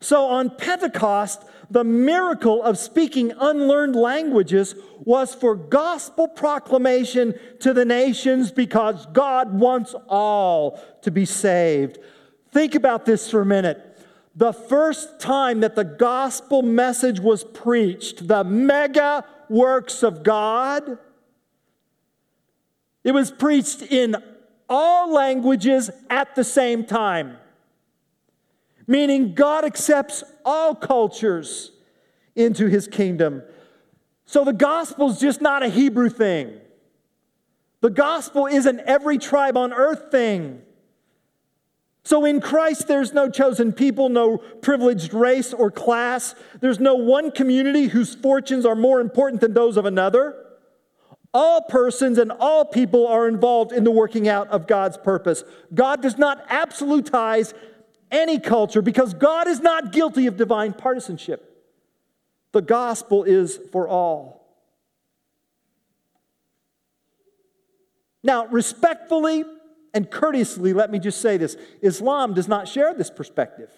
So 0.00 0.26
on 0.26 0.56
Pentecost, 0.56 1.44
the 1.70 1.84
miracle 1.84 2.62
of 2.62 2.78
speaking 2.78 3.32
unlearned 3.38 3.94
languages 3.94 4.74
was 5.00 5.34
for 5.34 5.54
gospel 5.54 6.26
proclamation 6.26 7.34
to 7.60 7.72
the 7.72 7.84
nations 7.84 8.50
because 8.50 9.06
God 9.06 9.52
wants 9.52 9.94
all 10.08 10.80
to 11.02 11.10
be 11.10 11.24
saved. 11.24 11.98
Think 12.50 12.74
about 12.74 13.04
this 13.04 13.30
for 13.30 13.42
a 13.42 13.46
minute. 13.46 13.86
The 14.34 14.52
first 14.52 15.20
time 15.20 15.60
that 15.60 15.76
the 15.76 15.84
gospel 15.84 16.62
message 16.62 17.20
was 17.20 17.44
preached, 17.44 18.26
the 18.26 18.42
mega 18.42 19.24
works 19.48 20.02
of 20.02 20.22
God, 20.22 20.98
it 23.04 23.12
was 23.12 23.30
preached 23.30 23.82
in 23.82 24.16
all 24.68 25.12
languages 25.12 25.90
at 26.08 26.34
the 26.36 26.44
same 26.44 26.84
time. 26.84 27.36
Meaning, 28.90 29.34
God 29.34 29.64
accepts 29.64 30.24
all 30.44 30.74
cultures 30.74 31.70
into 32.34 32.66
his 32.66 32.88
kingdom. 32.88 33.40
So 34.26 34.44
the 34.44 34.52
gospel 34.52 35.10
is 35.10 35.20
just 35.20 35.40
not 35.40 35.62
a 35.62 35.68
Hebrew 35.68 36.10
thing. 36.10 36.58
The 37.82 37.90
gospel 37.90 38.46
is 38.46 38.66
an 38.66 38.82
every 38.84 39.16
tribe 39.16 39.56
on 39.56 39.72
earth 39.72 40.10
thing. 40.10 40.62
So 42.02 42.24
in 42.24 42.40
Christ, 42.40 42.88
there's 42.88 43.12
no 43.12 43.30
chosen 43.30 43.72
people, 43.72 44.08
no 44.08 44.38
privileged 44.38 45.14
race 45.14 45.54
or 45.54 45.70
class. 45.70 46.34
There's 46.58 46.80
no 46.80 46.96
one 46.96 47.30
community 47.30 47.84
whose 47.84 48.16
fortunes 48.16 48.66
are 48.66 48.74
more 48.74 49.00
important 49.00 49.40
than 49.40 49.54
those 49.54 49.76
of 49.76 49.86
another. 49.86 50.34
All 51.32 51.62
persons 51.62 52.18
and 52.18 52.32
all 52.32 52.64
people 52.64 53.06
are 53.06 53.28
involved 53.28 53.70
in 53.70 53.84
the 53.84 53.92
working 53.92 54.26
out 54.26 54.48
of 54.48 54.66
God's 54.66 54.96
purpose. 54.96 55.44
God 55.72 56.02
does 56.02 56.18
not 56.18 56.48
absolutize 56.48 57.54
any 58.10 58.38
culture 58.38 58.82
because 58.82 59.14
God 59.14 59.48
is 59.48 59.60
not 59.60 59.92
guilty 59.92 60.26
of 60.26 60.36
divine 60.36 60.72
partisanship. 60.72 61.46
The 62.52 62.62
gospel 62.62 63.24
is 63.24 63.58
for 63.70 63.88
all. 63.88 64.40
Now, 68.22 68.46
respectfully 68.46 69.44
and 69.94 70.10
courteously, 70.10 70.72
let 70.72 70.90
me 70.90 70.98
just 70.98 71.20
say 71.20 71.36
this 71.36 71.56
Islam 71.82 72.34
does 72.34 72.48
not 72.48 72.68
share 72.68 72.92
this 72.94 73.10
perspective. 73.10 73.70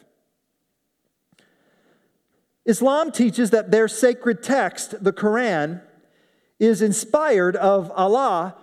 Islam 2.64 3.10
teaches 3.10 3.50
that 3.50 3.70
their 3.70 3.88
sacred 3.88 4.42
text, 4.42 5.02
the 5.02 5.12
Quran, 5.12 5.82
is 6.60 6.80
inspired 6.80 7.56
of 7.56 7.90
Allah 7.90 8.56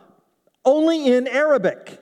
only 0.64 1.12
in 1.12 1.28
Arabic. 1.28 2.02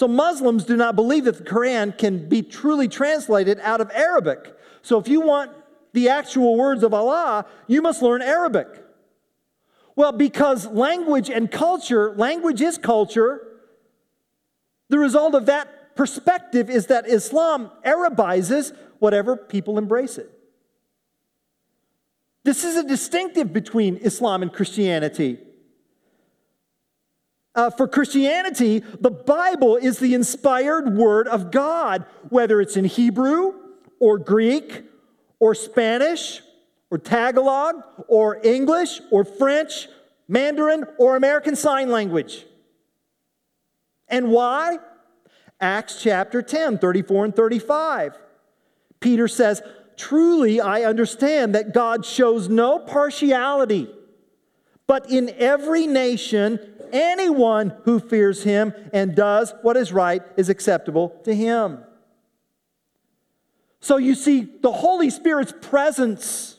So 0.00 0.08
Muslims 0.08 0.64
do 0.64 0.78
not 0.78 0.96
believe 0.96 1.24
that 1.24 1.36
the 1.36 1.44
Quran 1.44 1.98
can 1.98 2.26
be 2.26 2.40
truly 2.40 2.88
translated 2.88 3.60
out 3.60 3.82
of 3.82 3.90
Arabic. 3.90 4.56
So 4.80 4.98
if 4.98 5.08
you 5.08 5.20
want 5.20 5.52
the 5.92 6.08
actual 6.08 6.56
words 6.56 6.82
of 6.82 6.94
Allah, 6.94 7.44
you 7.66 7.82
must 7.82 8.00
learn 8.00 8.22
Arabic. 8.22 8.66
Well, 9.96 10.12
because 10.12 10.66
language 10.66 11.28
and 11.28 11.50
culture, 11.50 12.14
language 12.16 12.62
is 12.62 12.78
culture, 12.78 13.46
the 14.88 14.98
result 14.98 15.34
of 15.34 15.44
that 15.44 15.94
perspective 15.96 16.70
is 16.70 16.86
that 16.86 17.06
Islam 17.06 17.70
Arabizes 17.84 18.74
whatever 19.00 19.36
people 19.36 19.76
embrace 19.76 20.16
it. 20.16 20.30
This 22.42 22.64
is 22.64 22.76
a 22.76 22.88
distinctive 22.88 23.52
between 23.52 23.96
Islam 23.98 24.40
and 24.40 24.50
Christianity. 24.50 25.40
Uh, 27.54 27.68
for 27.70 27.88
Christianity, 27.88 28.80
the 29.00 29.10
Bible 29.10 29.76
is 29.76 29.98
the 29.98 30.14
inspired 30.14 30.96
word 30.96 31.26
of 31.26 31.50
God, 31.50 32.06
whether 32.28 32.60
it's 32.60 32.76
in 32.76 32.84
Hebrew, 32.84 33.54
or 33.98 34.18
Greek 34.18 34.84
or 35.38 35.54
Spanish 35.54 36.42
or 36.90 36.98
Tagalog 36.98 37.82
or 38.08 38.40
English 38.44 39.00
or 39.10 39.24
French, 39.24 39.88
Mandarin 40.28 40.84
or 40.98 41.16
American 41.16 41.56
Sign 41.56 41.90
Language. 41.90 42.46
And 44.08 44.30
why? 44.30 44.78
Acts 45.60 46.02
chapter 46.02 46.42
10, 46.42 46.78
34 46.78 47.26
and 47.26 47.36
35. 47.36 48.18
Peter 49.00 49.28
says, 49.28 49.62
Truly, 49.96 50.60
I 50.60 50.84
understand 50.84 51.54
that 51.54 51.74
God 51.74 52.06
shows 52.06 52.48
no 52.48 52.78
partiality, 52.78 53.88
but 54.86 55.10
in 55.10 55.28
every 55.36 55.86
nation, 55.86 56.58
anyone 56.92 57.74
who 57.84 57.98
fears 58.00 58.42
him 58.42 58.72
and 58.92 59.14
does 59.14 59.54
what 59.62 59.76
is 59.76 59.92
right 59.92 60.22
is 60.36 60.48
acceptable 60.48 61.20
to 61.24 61.34
him. 61.34 61.84
So 63.80 63.96
you 63.96 64.14
see, 64.14 64.46
the 64.60 64.72
Holy 64.72 65.10
Spirit's 65.10 65.54
presence 65.60 66.58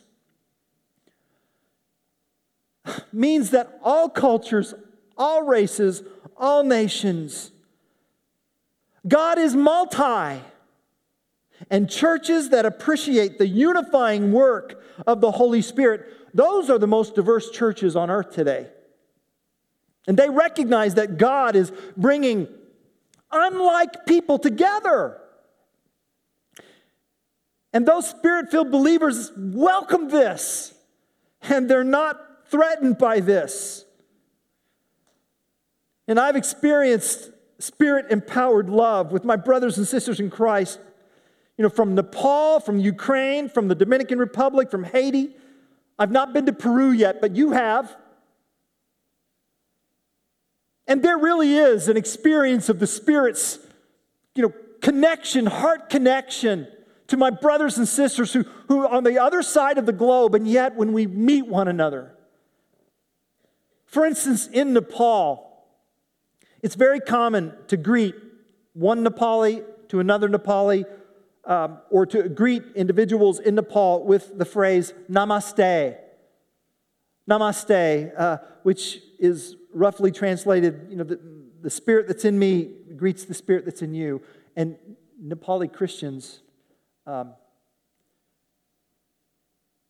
means 3.14 3.52
that 3.52 3.80
all 3.84 4.10
cultures, 4.10 4.74
all 5.18 5.44
races, 5.44 6.04
all 6.36 6.64
nations, 6.64 7.52
God 9.08 9.38
is 9.38 9.56
multi. 9.56 10.42
And 11.70 11.88
churches 11.90 12.50
that 12.50 12.66
appreciate 12.66 13.38
the 13.38 13.48
unifying 13.48 14.32
work 14.32 14.84
of 15.06 15.22
the 15.22 15.32
Holy 15.32 15.62
Spirit, 15.62 16.08
those 16.34 16.72
are 16.72 16.80
the 16.80 16.88
most 16.88 17.14
diverse 17.14 17.52
churches 17.52 17.96
on 17.96 18.10
earth 18.10 18.32
today. 18.32 18.68
And 20.08 20.18
they 20.18 20.30
recognize 20.30 20.96
that 20.96 21.18
God 21.18 21.56
is 21.56 21.72
bringing 21.96 22.48
unlike 23.32 24.06
people 24.06 24.40
together. 24.40 25.20
And 27.74 27.86
those 27.86 28.10
spirit 28.10 28.52
filled 28.52 28.72
believers 28.72 29.32
welcome 29.38 30.10
this, 30.10 30.74
and 31.44 31.70
they're 31.70 31.84
not 31.84 32.20
threatened 32.48 32.98
by 32.98 33.22
this. 33.22 33.86
And 36.08 36.20
I've 36.20 36.36
experienced 36.36 37.30
spirit 37.60 38.08
empowered 38.10 38.70
love 38.70 39.12
with 39.12 39.24
my 39.24 39.36
brothers 39.36 39.78
and 39.78 39.88
sisters 39.88 40.20
in 40.20 40.30
Christ 40.30 40.80
you 41.62 41.64
know, 41.64 41.70
from 41.70 41.94
Nepal, 41.94 42.60
from 42.60 42.80
Ukraine, 42.80 43.48
from 43.48 43.68
the 43.68 43.76
Dominican 43.76 44.18
Republic, 44.18 44.72
from 44.72 44.84
Haiti. 44.84 45.36
I've 46.00 46.10
not 46.10 46.34
been 46.34 46.48
to 46.48 46.54
Peru 46.54 46.90
yet, 46.90 47.22
but 47.22 47.36
you 47.36 47.52
have. 47.52 47.96
And 50.92 51.02
there 51.02 51.18
really 51.18 51.56
is 51.56 51.88
an 51.88 51.96
experience 51.96 52.68
of 52.68 52.80
the 52.80 52.86
Spirit's, 52.86 53.60
you 54.36 54.44
know, 54.44 54.54
connection, 54.82 55.46
heart 55.46 55.90
connection 55.90 56.68
to 57.08 57.16
my 57.16 57.30
brothers 57.30 57.78
and 57.78 57.88
sisters 57.88 58.34
who, 58.34 58.44
who 58.68 58.82
are 58.82 58.90
on 58.90 59.06
the 59.06 59.18
other 59.18 59.42
side 59.42 59.78
of 59.78 59.86
the 59.86 59.94
globe, 59.94 60.36
and 60.36 60.46
yet 60.46 60.76
when 60.76 60.92
we 60.92 61.08
meet 61.08 61.48
one 61.48 61.70
another. 61.70 62.14
For 63.86 64.06
instance, 64.06 64.48
in 64.48 64.74
Nepal, 64.74 65.64
it's 66.62 66.76
very 66.76 67.00
common 67.00 67.54
to 67.70 67.78
greet 67.78 68.14
one 68.74 69.06
Nepali 69.06 69.64
to 69.88 70.02
another 70.02 70.28
Nepali 70.28 70.84
um, 71.46 71.78
or 71.90 72.06
to 72.06 72.28
greet 72.28 72.64
individuals 72.76 73.40
in 73.40 73.56
Nepal 73.56 74.04
with 74.04 74.38
the 74.38 74.44
phrase 74.44 74.94
namaste. 75.10 75.96
Namaste, 77.30 78.12
uh, 78.18 78.38
which 78.64 79.00
is 79.18 79.56
roughly 79.74 80.12
translated, 80.12 80.88
you 80.90 80.96
know, 80.96 81.04
the, 81.04 81.20
the 81.62 81.70
spirit 81.70 82.08
that's 82.08 82.26
in 82.26 82.38
me 82.38 82.70
greets 82.96 83.26
the 83.26 83.34
spirit 83.34 83.66
that's 83.66 83.82
in 83.82 83.94
you. 83.94 84.22
And 84.56 84.78
Nepali 85.24 85.72
Christians, 85.72 86.42
um, 87.06 87.34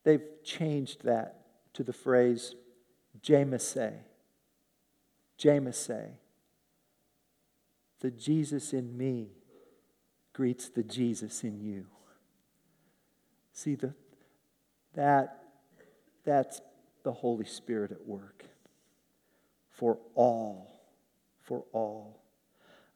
they've 0.04 0.24
changed 0.44 1.04
that 1.04 1.46
to 1.74 1.84
the 1.84 1.94
phrase 1.94 2.56
Jamise. 3.22 3.94
Jamise. 5.38 6.12
The 8.00 8.12
Jesus 8.12 8.74
in 8.74 8.98
me 8.98 9.30
greets 10.34 10.70
the 10.70 10.84
Jesus 10.84 11.44
in 11.44 11.62
you. 11.62 11.86
See, 13.54 13.76
the, 13.76 13.94
that, 14.96 15.44
that's 16.26 16.62
the 17.04 17.12
Holy 17.12 17.46
Spirit 17.46 17.92
at 17.92 18.08
work 18.08 18.46
for 19.82 19.98
all, 20.14 20.80
for 21.42 21.64
all. 21.74 22.22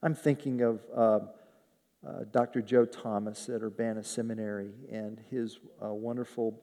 I'm 0.04 0.14
thinking 0.14 0.60
of 0.60 0.80
uh, 0.94 1.00
uh, 1.00 1.18
Dr. 2.30 2.62
Joe 2.62 2.84
Thomas 2.84 3.48
at 3.48 3.60
Urbana 3.60 4.04
Seminary 4.04 4.70
and 4.88 5.20
his 5.28 5.58
uh, 5.84 5.92
wonderful 5.92 6.62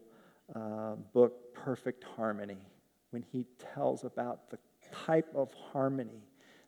uh, 0.55 0.95
book, 1.11 1.53
Perfect 1.53 2.05
Harmony, 2.15 2.61
when 3.09 3.25
he 3.33 3.45
tells 3.75 4.05
about 4.05 4.49
the 4.49 4.59
type 4.93 5.27
of 5.35 5.51
harmony 5.73 6.23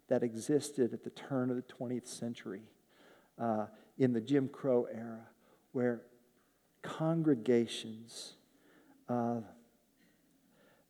that 0.10 0.22
existed 0.22 0.92
at 0.92 1.06
the 1.06 1.10
turn 1.12 1.50
of 1.50 1.56
the 1.56 1.64
20th 1.64 2.08
century. 2.08 2.64
Uh, 3.40 3.68
in 3.98 4.12
the 4.12 4.20
Jim 4.20 4.50
Crow 4.50 4.86
era 4.94 5.28
where 5.72 6.02
congregations 6.82 8.34
uh, 9.08 9.40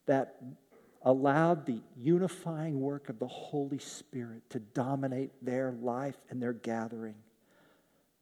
that 0.08 0.38
allowed 1.06 1.68
the 1.68 1.80
unifying 1.96 2.82
work 2.82 3.10
of 3.10 3.20
the 3.20 3.28
Holy 3.28 3.78
Spirit 3.78 4.42
to 4.50 4.60
dominate 4.60 5.32
their 5.42 5.72
life 5.72 6.18
and 6.32 6.42
their 6.42 6.54
gathering. 6.54 7.16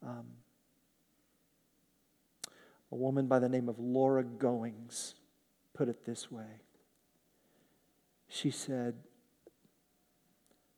Um, 0.06 0.26
a 2.92 2.96
woman 2.96 3.28
by 3.28 3.40
the 3.40 3.48
name 3.48 3.70
of 3.70 3.80
Laura 3.80 4.24
Goings 4.24 5.16
put 5.74 5.88
it 5.88 6.06
this 6.06 6.30
way. 6.30 6.62
She 8.28 8.52
said, 8.52 8.96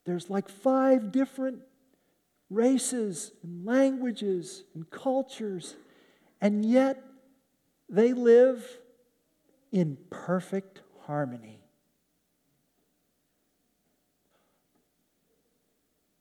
There's 0.05 0.29
like 0.29 0.47
five 0.47 1.11
different 1.11 1.59
races 2.51 3.31
and 3.41 3.65
languages 3.65 4.63
and 4.75 4.87
cultures, 4.91 5.75
and 6.39 6.63
yet 6.63 7.03
they 7.89 8.13
live 8.13 8.79
in 9.71 9.97
perfect 10.11 10.81
harmony. 11.07 11.64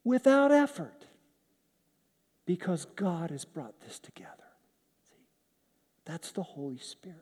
Without 0.05 0.51
effort, 0.51 1.07
because 2.45 2.85
God 2.95 3.31
has 3.31 3.43
brought 3.43 3.81
this 3.81 3.99
together. 3.99 4.29
See, 5.09 5.25
that's 6.05 6.31
the 6.31 6.43
Holy 6.43 6.77
Spirit. 6.77 7.19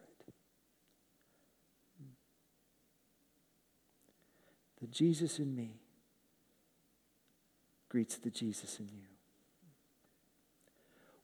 The 4.82 4.88
Jesus 4.88 5.39
in 5.39 5.56
me 5.56 5.80
greets 7.88 8.17
the 8.17 8.30
Jesus 8.30 8.80
in 8.80 8.89
you. 8.89 9.08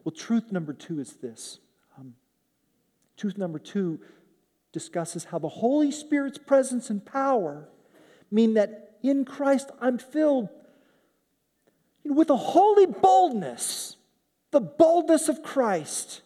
Well, 0.04 0.14
truth 0.14 0.50
number 0.50 0.72
two 0.72 1.02
is 1.02 1.16
this. 1.16 1.60
Um, 1.98 2.14
truth 3.18 3.38
number 3.38 3.60
two 3.60 4.00
discusses 4.72 5.26
how 5.26 5.40
the 5.40 5.50
Holy 5.50 5.92
Spirit's 5.92 6.38
presence 6.38 6.90
and 6.90 7.06
power 7.06 7.68
mean 8.32 8.54
that 8.54 8.98
in 9.04 9.26
Christ 9.26 9.72
I'm 9.82 9.98
filled 9.98 10.48
with 12.06 12.30
a 12.30 12.38
holy 12.38 12.86
boldness, 12.86 13.98
the 14.52 14.62
boldness 14.62 15.30
of 15.30 15.44
Christ. 15.44 16.22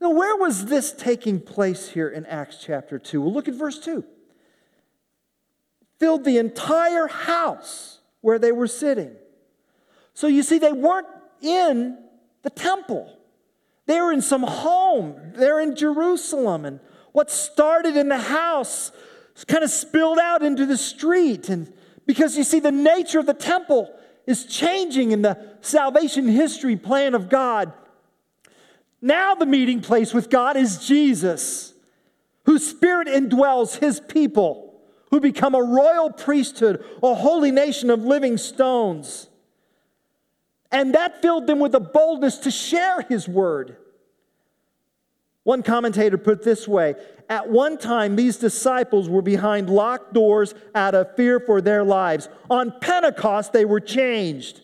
Now, 0.00 0.10
where 0.10 0.36
was 0.36 0.66
this 0.66 0.92
taking 0.92 1.40
place 1.40 1.88
here 1.88 2.08
in 2.08 2.24
Acts 2.26 2.58
chapter 2.64 2.98
2? 2.98 3.20
Well, 3.20 3.32
look 3.32 3.48
at 3.48 3.54
verse 3.54 3.78
2. 3.78 4.04
Filled 5.98 6.24
the 6.24 6.38
entire 6.38 7.08
house 7.08 7.98
where 8.20 8.38
they 8.38 8.52
were 8.52 8.68
sitting. 8.68 9.16
So 10.14 10.28
you 10.28 10.42
see, 10.42 10.58
they 10.58 10.72
weren't 10.72 11.08
in 11.40 11.98
the 12.42 12.50
temple. 12.50 13.12
They 13.86 14.00
were 14.00 14.12
in 14.12 14.22
some 14.22 14.42
home. 14.42 15.32
They're 15.34 15.60
in 15.60 15.74
Jerusalem. 15.74 16.64
And 16.64 16.80
what 17.12 17.30
started 17.30 17.96
in 17.96 18.08
the 18.08 18.18
house 18.18 18.92
kind 19.46 19.64
of 19.64 19.70
spilled 19.70 20.18
out 20.18 20.42
into 20.42 20.66
the 20.66 20.76
street. 20.76 21.48
And 21.48 21.72
because 22.06 22.36
you 22.36 22.44
see, 22.44 22.60
the 22.60 22.72
nature 22.72 23.18
of 23.18 23.26
the 23.26 23.34
temple 23.34 23.92
is 24.28 24.44
changing 24.44 25.10
in 25.12 25.22
the 25.22 25.38
salvation 25.62 26.28
history 26.28 26.76
plan 26.76 27.14
of 27.14 27.30
God. 27.30 27.72
Now, 29.00 29.34
the 29.34 29.46
meeting 29.46 29.80
place 29.80 30.12
with 30.12 30.28
God 30.28 30.54
is 30.58 30.86
Jesus, 30.86 31.72
whose 32.44 32.68
spirit 32.68 33.08
indwells 33.08 33.78
his 33.78 34.00
people 34.00 34.82
who 35.10 35.18
become 35.18 35.54
a 35.54 35.62
royal 35.62 36.10
priesthood, 36.10 36.84
a 37.02 37.14
holy 37.14 37.50
nation 37.50 37.88
of 37.88 38.04
living 38.04 38.36
stones. 38.36 39.30
And 40.70 40.94
that 40.94 41.22
filled 41.22 41.46
them 41.46 41.58
with 41.58 41.74
a 41.74 41.80
boldness 41.80 42.36
to 42.40 42.50
share 42.50 43.00
his 43.00 43.26
word. 43.26 43.78
One 45.48 45.62
commentator 45.62 46.18
put 46.18 46.42
this 46.42 46.68
way 46.68 46.94
At 47.30 47.48
one 47.48 47.78
time, 47.78 48.16
these 48.16 48.36
disciples 48.36 49.08
were 49.08 49.22
behind 49.22 49.70
locked 49.70 50.12
doors 50.12 50.54
out 50.74 50.94
of 50.94 51.16
fear 51.16 51.40
for 51.40 51.62
their 51.62 51.84
lives. 51.84 52.28
On 52.50 52.70
Pentecost, 52.82 53.54
they 53.54 53.64
were 53.64 53.80
changed 53.80 54.60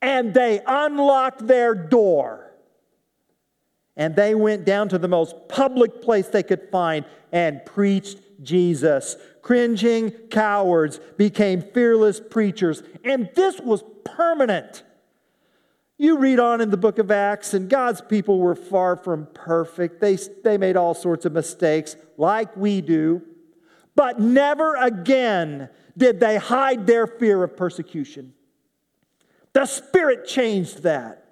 and 0.00 0.32
they 0.32 0.62
unlocked 0.66 1.46
their 1.46 1.74
door. 1.74 2.54
And 3.98 4.16
they 4.16 4.34
went 4.34 4.64
down 4.64 4.88
to 4.88 4.98
the 4.98 5.08
most 5.08 5.34
public 5.46 6.00
place 6.00 6.28
they 6.28 6.42
could 6.42 6.70
find 6.72 7.04
and 7.30 7.62
preached 7.66 8.18
Jesus. 8.42 9.16
Cringing 9.42 10.10
cowards 10.30 11.00
became 11.18 11.60
fearless 11.60 12.18
preachers. 12.18 12.82
And 13.04 13.28
this 13.34 13.60
was 13.60 13.84
permanent. 14.04 14.84
You 15.98 16.18
read 16.18 16.38
on 16.38 16.60
in 16.60 16.70
the 16.70 16.76
book 16.76 16.98
of 16.98 17.10
Acts, 17.10 17.54
and 17.54 17.70
God's 17.70 18.02
people 18.02 18.38
were 18.38 18.54
far 18.54 18.96
from 18.96 19.26
perfect. 19.32 20.00
They, 20.00 20.16
they 20.44 20.58
made 20.58 20.76
all 20.76 20.92
sorts 20.92 21.24
of 21.24 21.32
mistakes, 21.32 21.96
like 22.18 22.54
we 22.56 22.82
do. 22.82 23.22
But 23.94 24.20
never 24.20 24.76
again 24.76 25.70
did 25.96 26.20
they 26.20 26.36
hide 26.36 26.86
their 26.86 27.06
fear 27.06 27.42
of 27.42 27.56
persecution. 27.56 28.34
The 29.54 29.64
Spirit 29.64 30.26
changed 30.26 30.82
that. 30.82 31.24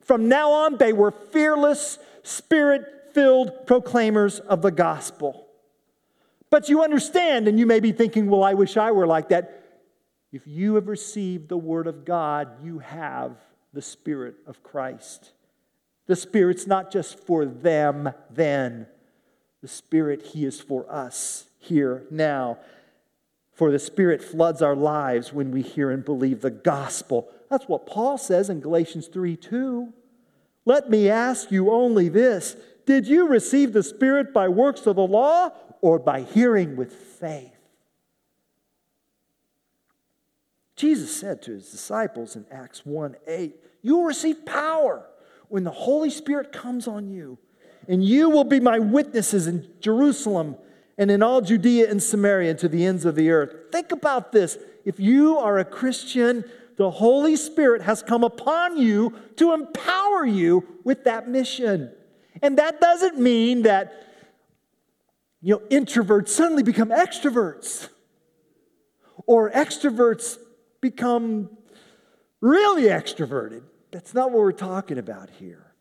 From 0.00 0.28
now 0.28 0.50
on, 0.50 0.78
they 0.78 0.94
were 0.94 1.10
fearless, 1.10 1.98
spirit 2.22 3.10
filled 3.12 3.66
proclaimers 3.66 4.40
of 4.40 4.62
the 4.62 4.70
gospel. 4.70 5.46
But 6.48 6.70
you 6.70 6.82
understand, 6.82 7.48
and 7.48 7.58
you 7.58 7.66
may 7.66 7.80
be 7.80 7.92
thinking, 7.92 8.30
well, 8.30 8.44
I 8.44 8.54
wish 8.54 8.78
I 8.78 8.92
were 8.92 9.06
like 9.06 9.28
that. 9.28 9.62
If 10.32 10.46
you 10.46 10.76
have 10.76 10.88
received 10.88 11.48
the 11.48 11.56
Word 11.58 11.86
of 11.86 12.04
God, 12.06 12.64
you 12.64 12.78
have 12.78 13.36
the 13.76 13.82
Spirit 13.82 14.36
of 14.46 14.62
Christ. 14.62 15.32
The 16.06 16.16
Spirit's 16.16 16.66
not 16.66 16.90
just 16.90 17.18
for 17.18 17.44
them 17.44 18.10
then, 18.30 18.86
the 19.60 19.68
Spirit, 19.68 20.22
He 20.22 20.46
is 20.46 20.60
for 20.60 20.90
us 20.90 21.44
here 21.58 22.04
now. 22.10 22.58
For 23.52 23.70
the 23.70 23.78
Spirit 23.78 24.24
floods 24.24 24.62
our 24.62 24.74
lives 24.74 25.30
when 25.30 25.50
we 25.50 25.60
hear 25.60 25.90
and 25.90 26.02
believe 26.02 26.40
the 26.40 26.50
gospel. 26.50 27.28
That's 27.50 27.68
what 27.68 27.86
Paul 27.86 28.16
says 28.16 28.48
in 28.48 28.60
Galatians 28.60 29.08
3 29.08 29.36
2. 29.36 29.92
Let 30.64 30.88
me 30.88 31.10
ask 31.10 31.50
you 31.50 31.70
only 31.70 32.08
this 32.08 32.56
Did 32.86 33.06
you 33.06 33.28
receive 33.28 33.74
the 33.74 33.82
Spirit 33.82 34.32
by 34.32 34.48
works 34.48 34.86
of 34.86 34.96
the 34.96 35.06
law 35.06 35.50
or 35.82 35.98
by 35.98 36.22
hearing 36.22 36.76
with 36.76 36.94
faith? 36.94 37.52
Jesus 40.76 41.16
said 41.16 41.40
to 41.42 41.52
his 41.52 41.70
disciples 41.70 42.36
in 42.36 42.44
Acts 42.50 42.84
1 42.84 43.16
8, 43.26 43.56
You 43.86 43.98
will 43.98 44.04
receive 44.04 44.44
power 44.44 45.06
when 45.46 45.62
the 45.62 45.70
Holy 45.70 46.10
Spirit 46.10 46.50
comes 46.50 46.88
on 46.88 47.08
you, 47.08 47.38
and 47.86 48.04
you 48.04 48.28
will 48.28 48.42
be 48.42 48.58
my 48.58 48.80
witnesses 48.80 49.46
in 49.46 49.64
Jerusalem 49.78 50.56
and 50.98 51.08
in 51.08 51.22
all 51.22 51.40
Judea 51.40 51.88
and 51.88 52.02
Samaria 52.02 52.50
and 52.50 52.58
to 52.58 52.68
the 52.68 52.84
ends 52.84 53.04
of 53.04 53.14
the 53.14 53.30
earth. 53.30 53.54
Think 53.70 53.92
about 53.92 54.32
this. 54.32 54.58
If 54.84 54.98
you 54.98 55.38
are 55.38 55.60
a 55.60 55.64
Christian, 55.64 56.44
the 56.76 56.90
Holy 56.90 57.36
Spirit 57.36 57.80
has 57.82 58.02
come 58.02 58.24
upon 58.24 58.76
you 58.76 59.14
to 59.36 59.52
empower 59.52 60.26
you 60.26 60.66
with 60.82 61.04
that 61.04 61.28
mission. 61.28 61.92
And 62.42 62.58
that 62.58 62.80
doesn't 62.80 63.20
mean 63.20 63.62
that 63.62 63.92
you 65.40 65.54
know 65.54 65.62
introverts 65.70 66.30
suddenly 66.30 66.64
become 66.64 66.88
extroverts 66.88 67.88
or 69.28 69.52
extroverts 69.52 70.38
become 70.80 71.50
really 72.40 72.86
extroverted. 72.86 73.62
That's 73.96 74.12
not 74.12 74.30
what 74.30 74.40
we're 74.40 74.52
talking 74.52 74.98
about 74.98 75.30
here. 75.30 75.72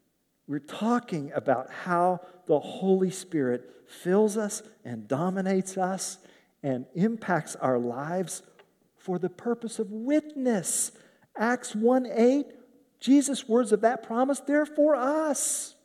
We're 0.47 0.60
talking 0.60 1.34
about 1.36 1.69
how 1.69 2.21
the 2.45 2.62
Holy 2.62 3.12
Spirit 3.12 3.69
fills 3.89 4.38
us 4.38 4.63
and 4.86 5.06
dominates 5.06 5.78
us 5.78 6.19
and 6.63 6.86
impacts 6.95 7.58
our 7.58 7.78
lives 7.78 8.41
for 8.95 9.19
the 9.19 9.28
purpose 9.28 9.80
of 9.80 9.91
witness. 9.91 10.93
Acts 11.36 11.75
1 11.75 12.06
8, 12.06 12.45
Jesus' 13.01 13.49
words 13.49 13.73
of 13.73 13.82
that 13.82 14.04
promise, 14.04 14.39
they're 14.39 14.65
for 14.65 14.95
us. 14.95 15.75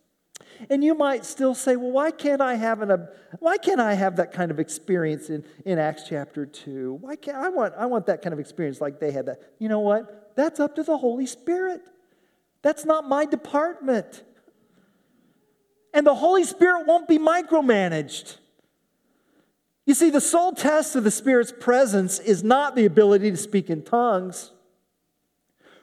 And 0.70 0.84
you 0.84 0.94
might 0.94 1.24
still 1.24 1.56
say, 1.56 1.74
well, 1.74 1.90
why 1.90 2.12
can't 2.12 2.40
I 2.40 2.54
have 2.54 2.80
an, 2.80 3.08
why 3.40 3.58
can't 3.58 3.80
I 3.80 3.94
have 3.94 4.14
that 4.18 4.32
kind 4.32 4.52
of 4.52 4.60
experience 4.60 5.30
in, 5.30 5.44
in 5.64 5.80
Acts 5.80 6.04
chapter 6.08 6.46
2? 6.46 6.98
Why 7.00 7.16
can't 7.16 7.38
I 7.38 7.48
want 7.48 7.74
I 7.76 7.86
want 7.86 8.06
that 8.06 8.22
kind 8.22 8.32
of 8.32 8.38
experience 8.38 8.80
like 8.80 9.00
they 9.00 9.10
had 9.10 9.26
that? 9.26 9.40
You 9.58 9.68
know 9.68 9.80
what? 9.80 10.36
That's 10.36 10.60
up 10.60 10.76
to 10.76 10.84
the 10.84 10.96
Holy 10.96 11.26
Spirit. 11.26 11.82
That's 12.62 12.84
not 12.84 13.08
my 13.08 13.24
department. 13.24 14.22
And 15.92 16.06
the 16.06 16.14
Holy 16.14 16.44
Spirit 16.44 16.86
won't 16.86 17.08
be 17.08 17.18
micromanaged. 17.18 18.36
You 19.86 19.94
see, 19.94 20.10
the 20.10 20.20
sole 20.20 20.52
test 20.52 20.94
of 20.94 21.04
the 21.04 21.10
Spirit's 21.10 21.52
presence 21.58 22.18
is 22.18 22.44
not 22.44 22.76
the 22.76 22.84
ability 22.84 23.30
to 23.30 23.36
speak 23.36 23.70
in 23.70 23.82
tongues. 23.82 24.52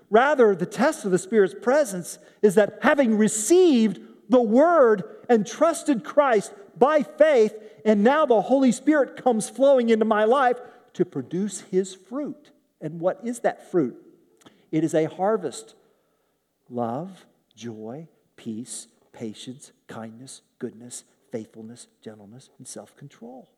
Rather, 0.10 0.56
the 0.56 0.66
test 0.66 1.04
of 1.04 1.12
the 1.12 1.18
Spirit's 1.18 1.56
presence 1.62 2.18
is 2.42 2.56
that 2.56 2.80
having 2.82 3.18
received 3.18 4.00
the 4.30 4.42
Word 4.42 5.04
and 5.28 5.46
trusted 5.46 6.04
Christ 6.04 6.54
by 6.78 7.04
faith, 7.04 7.54
and 7.84 8.04
now 8.04 8.26
the 8.26 8.42
Holy 8.42 8.72
Spirit 8.72 9.22
comes 9.22 9.50
flowing 9.50 9.90
into 9.90 10.06
my 10.06 10.24
life 10.24 10.58
to 10.94 11.04
produce 11.04 11.62
His 11.62 11.94
fruit. 11.94 12.52
And 12.80 13.00
what 13.00 13.20
is 13.24 13.40
that 13.40 13.70
fruit? 13.72 13.98
It 14.72 14.84
is 14.84 14.94
a 14.94 15.06
harvest 15.06 15.76
love, 16.70 17.26
joy, 17.56 18.08
peace, 18.36 18.88
patience, 19.12 19.72
kindness, 19.88 20.42
goodness, 20.60 21.04
faithfulness, 21.32 21.88
gentleness, 22.02 22.50
and 22.58 22.68
self 22.68 22.96
control. 22.96 23.50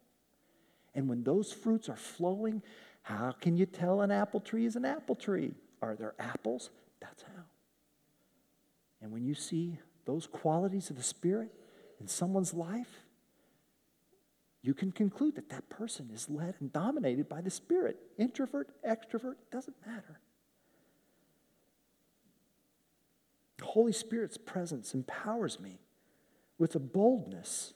And 0.95 1.07
when 1.07 1.23
those 1.23 1.51
fruits 1.51 1.89
are 1.89 1.95
flowing, 1.95 2.61
how 3.03 3.31
can 3.39 3.55
you 3.57 3.65
tell 3.65 4.01
an 4.01 4.11
apple 4.11 4.39
tree 4.39 4.65
is 4.65 4.75
an 4.75 4.85
apple 4.85 5.15
tree? 5.15 5.53
Are 5.81 5.95
there 5.95 6.15
apples? 6.19 6.69
That's 6.99 7.23
how. 7.23 7.43
And 9.01 9.11
when 9.11 9.23
you 9.23 9.33
see 9.33 9.79
those 10.05 10.27
qualities 10.27 10.89
of 10.89 10.97
the 10.97 11.03
Spirit 11.03 11.53
in 11.99 12.07
someone's 12.07 12.53
life, 12.53 13.05
you 14.61 14.73
can 14.73 14.91
conclude 14.91 15.35
that 15.35 15.49
that 15.49 15.69
person 15.69 16.09
is 16.13 16.29
led 16.29 16.55
and 16.59 16.71
dominated 16.73 17.29
by 17.29 17.41
the 17.41 17.49
Spirit. 17.49 17.97
Introvert, 18.17 18.69
extrovert, 18.85 19.35
doesn't 19.51 19.75
matter. 19.85 20.19
The 23.59 23.65
Holy 23.65 23.91
Spirit's 23.91 24.37
presence 24.37 24.93
empowers 24.93 25.59
me 25.59 25.79
with 26.57 26.75
a 26.75 26.79
boldness 26.79 27.73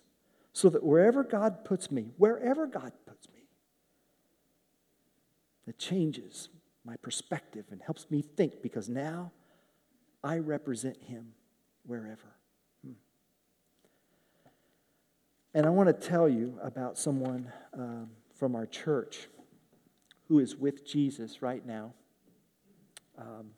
so 0.53 0.69
that 0.69 0.83
wherever 0.83 1.23
God 1.23 1.65
puts 1.65 1.91
me, 1.91 2.11
wherever 2.17 2.65
God 2.65 2.93
puts 3.05 3.27
me, 3.29 3.47
it 5.67 5.77
changes 5.77 6.49
my 6.85 6.95
perspective 6.97 7.65
and 7.71 7.81
helps 7.81 8.09
me 8.09 8.21
think 8.21 8.61
because 8.61 8.89
now 8.89 9.31
I 10.23 10.37
represent 10.37 11.01
Him 11.03 11.33
wherever. 11.85 12.35
Hmm. 12.85 12.93
And 15.53 15.65
I 15.65 15.69
want 15.69 15.87
to 15.87 16.07
tell 16.07 16.29
you 16.29 16.57
about 16.61 16.97
someone 16.97 17.51
um, 17.73 18.09
from 18.35 18.55
our 18.55 18.65
church 18.65 19.27
who 20.27 20.39
is 20.39 20.55
with 20.55 20.85
Jesus 20.85 21.41
right 21.41 21.65
now. 21.65 21.93
Um, 23.17 23.51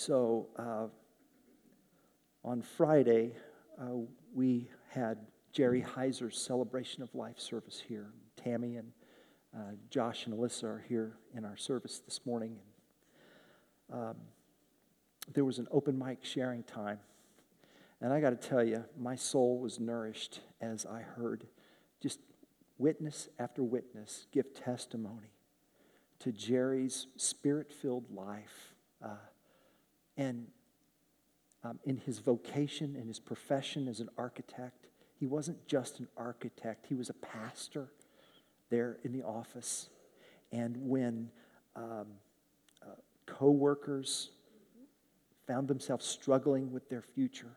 so 0.00 0.48
uh, 0.56 0.86
on 2.42 2.62
Friday, 2.62 3.34
uh, 3.78 3.84
we 4.34 4.70
had 4.88 5.18
Jerry 5.52 5.82
Heiser's 5.82 6.40
celebration 6.40 7.02
of 7.02 7.14
life 7.14 7.38
service 7.38 7.82
here. 7.86 8.06
Tammy 8.42 8.76
and 8.76 8.92
uh, 9.54 9.72
Josh 9.90 10.24
and 10.24 10.34
Alyssa 10.34 10.64
are 10.64 10.84
here 10.88 11.18
in 11.36 11.44
our 11.44 11.58
service 11.58 12.00
this 12.02 12.20
morning. 12.24 12.56
Um, 13.92 14.14
there 15.34 15.44
was 15.44 15.58
an 15.58 15.66
open 15.70 15.98
mic 15.98 16.24
sharing 16.24 16.62
time. 16.62 17.00
And 18.00 18.10
I 18.10 18.22
got 18.22 18.30
to 18.30 18.48
tell 18.48 18.64
you, 18.64 18.86
my 18.98 19.16
soul 19.16 19.58
was 19.58 19.78
nourished 19.78 20.40
as 20.62 20.86
I 20.86 21.02
heard 21.02 21.46
just 22.02 22.20
witness 22.78 23.28
after 23.38 23.62
witness 23.62 24.28
give 24.32 24.54
testimony 24.54 25.34
to 26.20 26.32
Jerry's 26.32 27.06
spirit 27.16 27.70
filled 27.70 28.10
life. 28.10 28.72
Uh, 29.04 29.16
and 30.20 30.46
um, 31.64 31.78
in 31.84 31.96
his 31.96 32.18
vocation, 32.18 32.94
in 32.94 33.08
his 33.08 33.18
profession 33.18 33.88
as 33.88 34.00
an 34.00 34.10
architect, 34.18 34.86
he 35.18 35.24
wasn't 35.24 35.66
just 35.66 35.98
an 35.98 36.08
architect, 36.14 36.86
he 36.86 36.94
was 36.94 37.08
a 37.08 37.14
pastor 37.14 37.88
there 38.68 38.98
in 39.02 39.12
the 39.12 39.22
office. 39.22 39.88
And 40.52 40.76
when 40.76 41.30
um, 41.74 42.06
uh, 42.82 42.96
co 43.24 43.50
workers 43.50 44.28
found 45.46 45.68
themselves 45.68 46.04
struggling 46.04 46.70
with 46.70 46.90
their 46.90 47.02
future, 47.02 47.56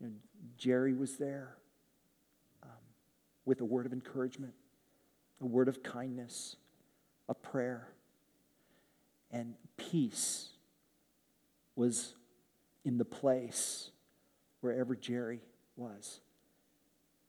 and 0.00 0.16
Jerry 0.56 0.94
was 0.94 1.18
there 1.18 1.58
um, 2.62 2.70
with 3.44 3.60
a 3.60 3.64
word 3.66 3.84
of 3.84 3.92
encouragement, 3.92 4.54
a 5.42 5.46
word 5.46 5.68
of 5.68 5.82
kindness, 5.82 6.56
a 7.28 7.34
prayer, 7.34 7.88
and 9.30 9.54
peace 9.76 10.53
was 11.76 12.14
in 12.84 12.98
the 12.98 13.04
place 13.04 13.90
wherever 14.60 14.94
Jerry 14.94 15.40
was. 15.76 16.20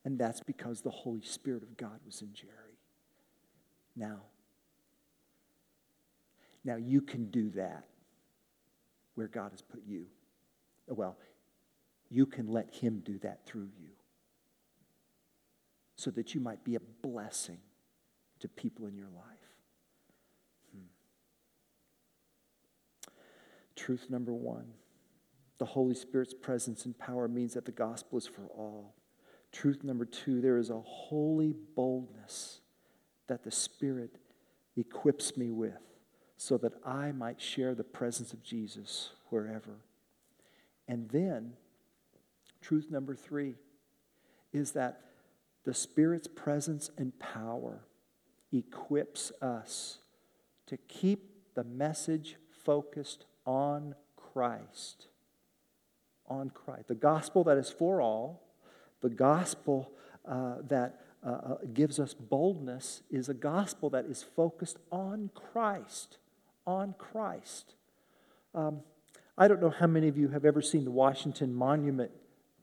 And 0.04 0.20
that's 0.20 0.42
because 0.42 0.82
the 0.82 0.92
Holy 0.92 1.22
Spirit 1.22 1.64
of 1.64 1.78
God 1.78 2.00
was 2.06 2.22
in 2.22 2.34
Jerry. 2.34 2.80
Now, 3.96 4.22
now 6.64 6.76
you 6.76 7.02
can 7.02 7.32
do 7.32 7.50
that 7.52 7.86
where 9.16 9.28
God 9.28 9.52
has 9.52 9.62
put 9.62 9.82
you. 9.88 10.06
Oh, 10.90 10.94
well, 10.94 11.18
you 12.10 12.26
can 12.26 12.48
let 12.48 12.74
Him 12.74 13.02
do 13.04 13.18
that 13.20 13.46
through 13.46 13.70
you 13.80 13.90
so 15.96 16.12
that 16.12 16.36
you 16.36 16.42
might 16.42 16.64
be 16.64 16.76
a 16.76 16.80
blessing 17.02 17.60
to 18.40 18.48
people 18.48 18.86
in 18.86 18.96
your 18.96 19.08
life. 19.08 19.24
Hmm. 20.72 20.86
Truth 23.86 24.08
number 24.10 24.34
one 24.34 24.66
the 25.60 25.66
Holy 25.66 25.94
Spirit's 25.94 26.34
presence 26.34 26.86
and 26.86 26.98
power 26.98 27.28
means 27.28 27.54
that 27.54 27.66
the 27.66 27.72
gospel 27.72 28.18
is 28.18 28.26
for 28.26 28.48
all. 28.48 28.96
Truth 29.52 29.84
number 29.84 30.06
two 30.06 30.42
there 30.42 30.58
is 30.58 30.72
a 30.72 30.82
holy 30.82 31.54
boldness 31.76 32.62
that 33.28 33.44
the 33.44 33.52
Spirit 33.52 34.18
equips 34.76 35.38
me 35.38 35.52
with 35.52 35.78
so 36.36 36.58
that 36.58 36.74
I 36.84 37.12
might 37.12 37.40
share 37.40 37.76
the 37.76 37.84
presence 37.84 38.34
of 38.34 38.42
Jesus 38.42 39.12
wherever. 39.30 39.78
And 40.88 41.08
then, 41.12 41.54
truth 42.62 42.88
number 42.90 43.14
three 43.14 43.54
is 44.52 44.72
that 44.72 45.02
the 45.64 45.76
Spirit's 45.76 46.28
presence 46.28 46.90
and 46.98 47.18
power 47.20 47.86
equips 48.52 49.32
us 49.44 50.00
to 50.66 50.76
keep 50.76 51.54
the 51.54 51.64
message 51.64 52.38
focused 52.50 53.26
on 53.46 53.96
Christ. 54.16 55.08
On 56.28 56.50
Christ. 56.50 56.88
The 56.88 56.96
gospel 56.96 57.44
that 57.46 57.58
is 57.58 57.70
for 57.70 58.02
all, 58.02 58.42
the 59.02 59.10
gospel 59.10 59.92
uh, 60.28 60.56
that 60.68 61.02
uh, 61.26 61.30
uh, 61.30 61.56
gives 61.74 62.00
us 62.00 62.14
boldness 62.14 63.02
is 63.12 63.30
a 63.30 63.34
gospel 63.34 63.90
that 63.92 64.06
is 64.06 64.24
focused 64.24 64.78
on 64.92 65.30
Christ. 65.34 66.18
On 66.68 66.94
Christ. 66.98 67.74
Um, 68.54 68.82
I 69.38 69.48
don't 69.48 69.62
know 69.62 69.70
how 69.70 69.88
many 69.88 70.08
of 70.08 70.18
you 70.18 70.30
have 70.30 70.46
ever 70.46 70.62
seen 70.62 70.86
the 70.86 70.92
Washington 70.92 71.54
Monument 71.54 72.12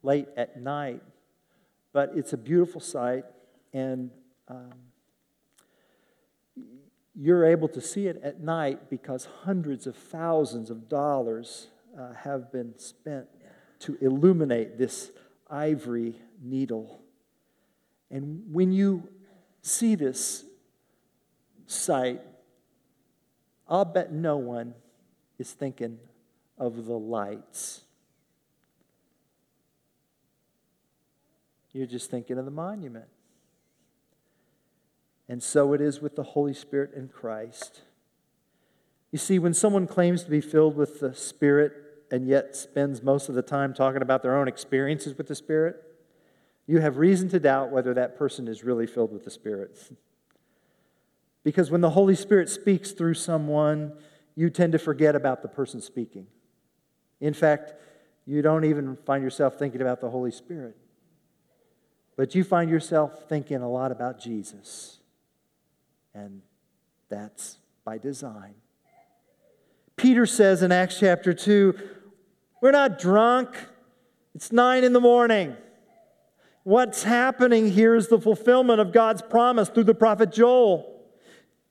late 0.03 0.29
at 0.37 0.61
night, 0.61 1.03
but 1.93 2.13
it's 2.15 2.33
a 2.33 2.37
beautiful 2.37 2.81
sight, 2.81 3.25
and 3.73 4.11
um, 4.49 4.73
you're 7.15 7.45
able 7.45 7.69
to 7.69 7.81
see 7.81 8.07
it 8.07 8.21
at 8.23 8.41
night 8.41 8.89
because 8.89 9.29
hundreds 9.43 9.87
of 9.87 9.97
thousands 9.97 10.71
of 10.71 10.89
dollars 10.89 11.69
uh, 11.99 12.15
have 12.15 12.51
been 12.51 12.79
spent 12.79 13.27
to 13.81 13.99
illuminate 14.01 14.79
this 14.79 15.11
ivory 15.51 16.17
needle. 16.43 17.03
And 18.11 18.43
when 18.51 18.73
you 18.73 19.09
see 19.61 19.95
this 19.95 20.45
sight, 21.67 22.21
I'll 23.69 23.85
bet 23.85 24.13
no 24.13 24.37
one 24.37 24.75
is 25.39 25.53
thinking 25.53 25.99
of 26.59 26.87
the 26.87 26.99
lights. 26.99 27.83
You're 31.73 31.87
just 31.87 32.11
thinking 32.11 32.39
of 32.39 32.45
the 32.45 32.51
monument. 32.51 33.07
And 35.33 35.43
so 35.43 35.73
it 35.73 35.81
is 35.81 36.03
with 36.03 36.15
the 36.15 36.23
Holy 36.23 36.53
Spirit 36.53 36.91
in 36.95 37.09
Christ. 37.09 37.81
You 39.13 39.19
see, 39.19 39.39
when 39.39 39.55
someone 39.55 39.87
claims 39.87 40.25
to 40.25 40.31
be 40.31 40.43
filled 40.43 40.77
with 40.77 41.01
the 41.01 41.15
Spirit 41.15 41.73
and 42.11 42.29
yet 42.29 42.55
spends 42.55 43.03
most 43.03 43.31
of 43.31 43.35
the 43.35 43.41
time 43.41 43.73
talking 43.73 44.03
about 44.03 44.23
their 44.23 44.37
own 44.37 44.47
experiences 44.47 45.17
with 45.17 45.29
the 45.29 45.35
Spirit, 45.35 45.77
you 46.67 46.81
have 46.81 46.99
reason 46.99 47.31
to 47.31 47.41
doubt 47.41 47.73
whether 47.73 47.95
that 47.95 48.15
person 48.19 48.47
is 48.47 48.63
really 48.63 48.87
filled 48.87 49.11
with 49.11 49.25
the 49.25 49.31
Spirit. 49.31 49.79
because 51.45 51.71
when 51.71 51.81
the 51.81 51.89
Holy 51.89 52.15
Spirit 52.15 52.51
speaks 52.51 52.91
through 52.91 53.15
someone, 53.15 53.95
you 54.35 54.51
tend 54.51 54.73
to 54.73 54.79
forget 54.79 55.17
about 55.17 55.41
the 55.41 55.49
person 55.49 55.81
speaking. 55.81 56.27
In 57.23 57.33
fact, 57.33 57.73
you 58.27 58.43
don't 58.43 58.67
even 58.67 58.99
find 59.07 59.25
yourself 59.25 59.59
thinking 59.59 59.81
about 59.81 60.03
the 60.03 60.11
Holy 60.11 60.31
Spirit, 60.31 60.77
but 62.19 62.35
you 62.35 62.45
find 62.45 62.69
yourself 62.69 63.31
thinking 63.31 63.63
a 63.63 63.71
lot 63.71 63.91
about 63.91 64.21
Jesus. 64.21 64.99
And 66.15 66.43
that's 67.09 67.59
by 67.85 67.99
design. 67.99 68.55
Peter 69.97 70.27
says 70.27 70.63
in 70.63 70.73
Acts 70.73 70.99
chapter 70.99 71.33
2, 71.33 71.75
We're 72.61 72.71
not 72.71 72.99
drunk, 72.99 73.55
it's 74.35 74.53
nine 74.53 74.85
in 74.85 74.93
the 74.93 75.01
morning. 75.01 75.57
What's 76.65 77.03
happening 77.03 77.71
here 77.71 77.95
is 77.95 78.09
the 78.09 78.21
fulfillment 78.21 78.81
of 78.81 78.93
God's 78.93 79.23
promise 79.23 79.69
through 79.69 79.85
the 79.85 79.95
prophet 79.95 80.33
Joel. 80.33 80.89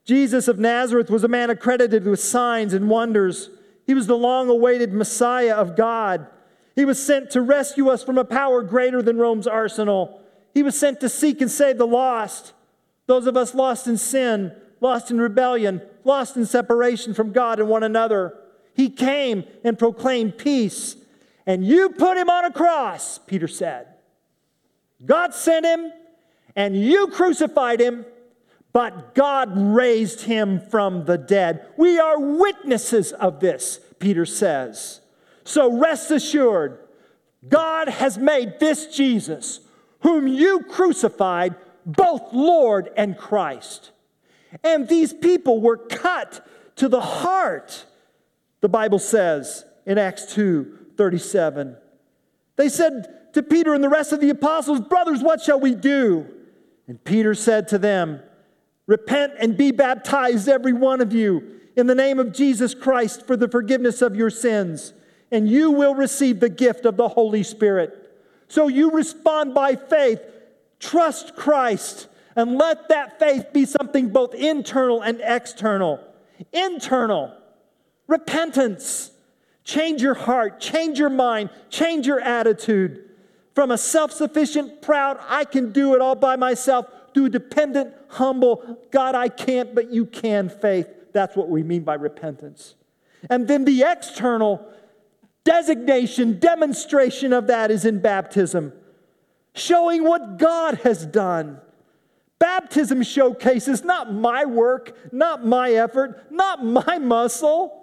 Jesus 0.03 0.47
of 0.47 0.59
Nazareth 0.59 1.09
was 1.09 1.23
a 1.23 1.29
man 1.29 1.49
accredited 1.49 2.05
with 2.05 2.19
signs 2.19 2.73
and 2.73 2.89
wonders. 2.89 3.49
He 3.85 3.93
was 3.93 4.07
the 4.07 4.17
long 4.17 4.49
awaited 4.49 4.91
Messiah 4.91 5.55
of 5.55 5.75
God. 5.75 6.27
He 6.75 6.85
was 6.85 7.03
sent 7.03 7.31
to 7.31 7.41
rescue 7.41 7.89
us 7.89 8.03
from 8.03 8.17
a 8.17 8.25
power 8.25 8.63
greater 8.63 9.01
than 9.01 9.17
Rome's 9.17 9.47
arsenal. 9.47 10.21
He 10.53 10.63
was 10.63 10.77
sent 10.77 10.99
to 11.01 11.09
seek 11.09 11.41
and 11.41 11.49
save 11.49 11.77
the 11.77 11.87
lost, 11.87 12.53
those 13.11 13.27
of 13.27 13.35
us 13.35 13.53
lost 13.53 13.87
in 13.87 13.97
sin, 13.97 14.53
lost 14.79 15.11
in 15.11 15.19
rebellion, 15.19 15.81
lost 16.05 16.37
in 16.37 16.45
separation 16.45 17.13
from 17.13 17.33
God 17.33 17.59
and 17.59 17.67
one 17.67 17.83
another. 17.83 18.37
He 18.73 18.89
came 18.89 19.43
and 19.65 19.77
proclaimed 19.77 20.37
peace. 20.37 20.95
And 21.45 21.65
you 21.65 21.89
put 21.89 22.15
him 22.15 22.29
on 22.29 22.45
a 22.45 22.53
cross, 22.53 23.17
Peter 23.17 23.49
said. 23.49 23.87
God 25.05 25.33
sent 25.33 25.65
him, 25.65 25.91
and 26.55 26.73
you 26.73 27.07
crucified 27.07 27.81
him, 27.81 28.05
but 28.71 29.13
God 29.13 29.51
raised 29.57 30.21
him 30.21 30.61
from 30.61 31.03
the 31.03 31.17
dead. 31.17 31.65
We 31.75 31.99
are 31.99 32.17
witnesses 32.17 33.11
of 33.11 33.41
this, 33.41 33.81
Peter 33.99 34.25
says. 34.25 35.01
So 35.43 35.77
rest 35.77 36.11
assured, 36.11 36.79
God 37.45 37.89
has 37.89 38.17
made 38.17 38.57
this 38.61 38.87
Jesus, 38.87 39.59
whom 39.99 40.29
you 40.29 40.61
crucified, 40.69 41.55
both 41.85 42.33
Lord 42.33 42.89
and 42.95 43.17
Christ. 43.17 43.91
And 44.63 44.87
these 44.87 45.13
people 45.13 45.61
were 45.61 45.77
cut 45.77 46.45
to 46.77 46.87
the 46.87 47.01
heart, 47.01 47.85
the 48.61 48.69
Bible 48.69 48.99
says 48.99 49.65
in 49.85 49.97
Acts 49.97 50.33
2 50.33 50.77
37. 50.97 51.77
They 52.57 52.69
said, 52.69 53.21
to 53.33 53.43
Peter 53.43 53.73
and 53.73 53.83
the 53.83 53.89
rest 53.89 54.11
of 54.11 54.19
the 54.19 54.29
apostles, 54.29 54.81
Brothers, 54.81 55.21
what 55.21 55.41
shall 55.41 55.59
we 55.59 55.75
do? 55.75 56.27
And 56.87 57.03
Peter 57.03 57.33
said 57.33 57.67
to 57.69 57.77
them, 57.77 58.21
Repent 58.87 59.33
and 59.39 59.55
be 59.55 59.71
baptized, 59.71 60.49
every 60.49 60.73
one 60.73 61.01
of 61.01 61.13
you, 61.13 61.59
in 61.77 61.87
the 61.87 61.95
name 61.95 62.19
of 62.19 62.33
Jesus 62.33 62.73
Christ 62.73 63.25
for 63.25 63.37
the 63.37 63.47
forgiveness 63.47 64.01
of 64.01 64.15
your 64.15 64.29
sins, 64.29 64.93
and 65.31 65.47
you 65.47 65.71
will 65.71 65.95
receive 65.95 66.39
the 66.39 66.49
gift 66.49 66.85
of 66.85 66.97
the 66.97 67.07
Holy 67.07 67.43
Spirit. 67.43 67.97
So 68.49 68.67
you 68.67 68.91
respond 68.91 69.53
by 69.53 69.75
faith, 69.75 70.21
trust 70.81 71.37
Christ, 71.37 72.07
and 72.35 72.57
let 72.57 72.89
that 72.89 73.19
faith 73.19 73.53
be 73.53 73.65
something 73.65 74.09
both 74.09 74.33
internal 74.33 75.01
and 75.01 75.21
external. 75.23 76.01
Internal, 76.51 77.33
repentance. 78.07 79.11
Change 79.63 80.01
your 80.01 80.15
heart, 80.15 80.59
change 80.59 80.99
your 80.99 81.09
mind, 81.09 81.51
change 81.69 82.07
your 82.07 82.19
attitude 82.19 83.11
from 83.53 83.71
a 83.71 83.77
self 83.77 84.11
sufficient, 84.11 84.81
proud, 84.81 85.19
I 85.27 85.45
can 85.45 85.71
do 85.71 85.93
it 85.93 86.01
all 86.01 86.15
by 86.15 86.35
myself, 86.35 86.85
to 87.13 87.25
a 87.25 87.29
dependent, 87.29 87.93
humble, 88.07 88.77
God, 88.91 89.15
I 89.15 89.27
can't, 89.27 89.75
but 89.75 89.91
you 89.91 90.05
can 90.05 90.49
faith. 90.49 90.87
That's 91.13 91.35
what 91.35 91.49
we 91.49 91.61
mean 91.61 91.83
by 91.83 91.95
repentance. 91.95 92.75
And 93.29 93.47
then 93.47 93.65
the 93.65 93.83
external 93.83 94.65
designation, 95.43 96.39
demonstration 96.39 97.33
of 97.33 97.47
that 97.47 97.69
is 97.69 97.83
in 97.83 97.99
baptism, 97.99 98.71
showing 99.53 100.03
what 100.03 100.37
God 100.37 100.79
has 100.83 101.05
done. 101.05 101.59
Baptism 102.39 103.03
showcases 103.03 103.83
not 103.83 104.13
my 104.13 104.45
work, 104.45 105.13
not 105.13 105.45
my 105.45 105.71
effort, 105.71 106.31
not 106.31 106.65
my 106.65 106.97
muscle 106.97 107.81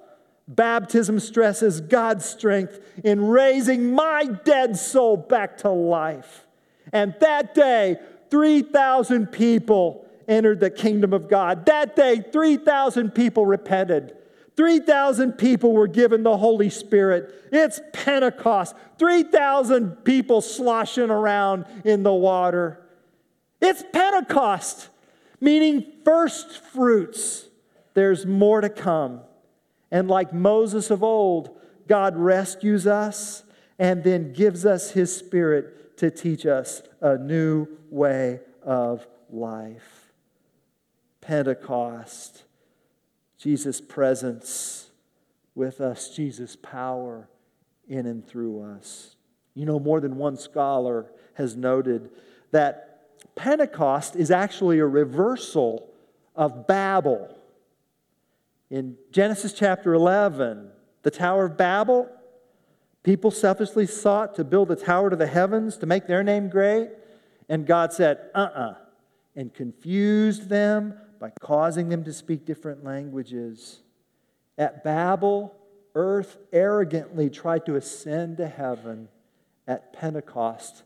Baptism 0.49 1.21
stresses 1.21 1.83
God's 1.83 2.25
strength 2.25 2.81
in 3.05 3.27
raising 3.29 3.93
my 3.93 4.25
dead 4.25 4.79
soul 4.79 5.19
back 5.19 5.59
to 5.59 5.69
life. 5.69 6.47
And 6.91 7.15
that 7.21 7.55
day, 7.55 7.99
3,000 8.31 9.27
people 9.27 10.07
entered 10.27 10.61
the 10.61 10.71
kingdom 10.71 11.13
of 11.13 11.29
God. 11.29 11.67
That 11.67 11.95
day, 11.95 12.23
3,000 12.33 13.11
people 13.11 13.45
repented. 13.45 14.17
3,000 14.59 15.35
people 15.35 15.73
were 15.73 15.87
given 15.87 16.25
the 16.25 16.37
Holy 16.37 16.69
Spirit. 16.69 17.33
It's 17.53 17.81
Pentecost. 17.93 18.75
3,000 18.99 20.03
people 20.03 20.41
sloshing 20.41 21.11
around 21.11 21.65
in 21.85 22.03
the 22.03 22.13
water. 22.13 22.85
It's 23.61 23.85
Pentecost, 23.93 24.89
meaning 25.41 25.87
first 26.05 26.61
fruits. 26.61 27.47
There's 27.95 28.27
more 28.27 28.61
to 28.61 28.69
come. 28.69 29.21
And 29.93 30.09
like 30.09 30.33
Moses 30.33 30.91
of 30.91 31.05
old, 31.05 31.57
God 31.87 32.17
rescues 32.17 32.85
us 32.85 33.45
and 33.79 34.03
then 34.03 34.33
gives 34.33 34.67
us 34.67 34.91
his 34.91 35.15
spirit 35.15 35.97
to 35.99 36.11
teach 36.11 36.47
us 36.47 36.83
a 37.01 37.17
new 37.17 37.69
way 37.91 38.41
of 38.65 39.07
life. 39.31 40.11
Pentecost, 41.21 42.43
Jesus' 43.39 43.81
presence 43.81 44.91
with 45.55 45.81
us, 45.81 46.15
Jesus' 46.15 46.57
power 46.57 47.29
in 47.89 48.07
and 48.07 48.27
through 48.27 48.63
us. 48.63 49.17
You 49.55 49.65
know, 49.65 49.79
more 49.79 50.01
than 50.01 50.17
one 50.17 50.37
scholar 50.37 51.11
has 51.35 51.57
noted 51.57 52.11
that 52.51 53.35
Pentecost 53.35 54.17
is 54.17 54.31
actually 54.31 54.79
a 54.79 54.87
reversal 54.87 55.89
of 56.35 56.67
Babel. 56.67 57.37
In 58.71 58.97
Genesis 59.11 59.53
chapter 59.53 59.95
11, 59.95 60.71
the 61.03 61.11
Tower 61.11 61.47
of 61.47 61.57
Babel, 61.57 62.09
people 63.03 63.31
selfishly 63.31 63.87
sought 63.87 64.35
to 64.35 64.45
build 64.45 64.71
a 64.71 64.77
tower 64.77 65.11
to 65.11 65.17
the 65.17 65.27
heavens 65.27 65.77
to 65.79 65.87
make 65.87 66.07
their 66.07 66.23
name 66.23 66.49
great. 66.49 66.91
And 67.49 67.67
God 67.67 67.93
said, 67.93 68.19
uh 68.35 68.39
uh-uh, 68.39 68.61
uh, 68.61 68.75
and 69.35 69.55
confused 69.55 70.49
them 70.49 70.95
by 71.19 71.31
causing 71.41 71.89
them 71.89 72.05
to 72.05 72.13
speak 72.13 72.45
different 72.45 72.85
languages. 72.85 73.81
At 74.57 74.85
Babel, 74.85 75.55
earth 75.95 76.37
arrogantly 76.53 77.31
tried 77.31 77.67
to 77.67 77.77
ascend 77.77 78.37
to 78.39 78.49
heaven. 78.49 79.09
At 79.67 79.93
Pentecost, 79.93 80.83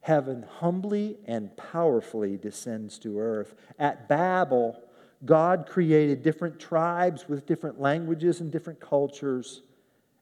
heaven 0.00 0.44
humbly 0.58 1.18
and 1.26 1.56
powerfully 1.56 2.36
descends 2.36 2.98
to 3.00 3.18
earth. 3.20 3.54
At 3.78 4.08
Babel, 4.08 4.80
God 5.24 5.66
created 5.68 6.22
different 6.22 6.58
tribes 6.58 7.28
with 7.28 7.46
different 7.46 7.80
languages 7.80 8.40
and 8.40 8.50
different 8.50 8.80
cultures. 8.80 9.62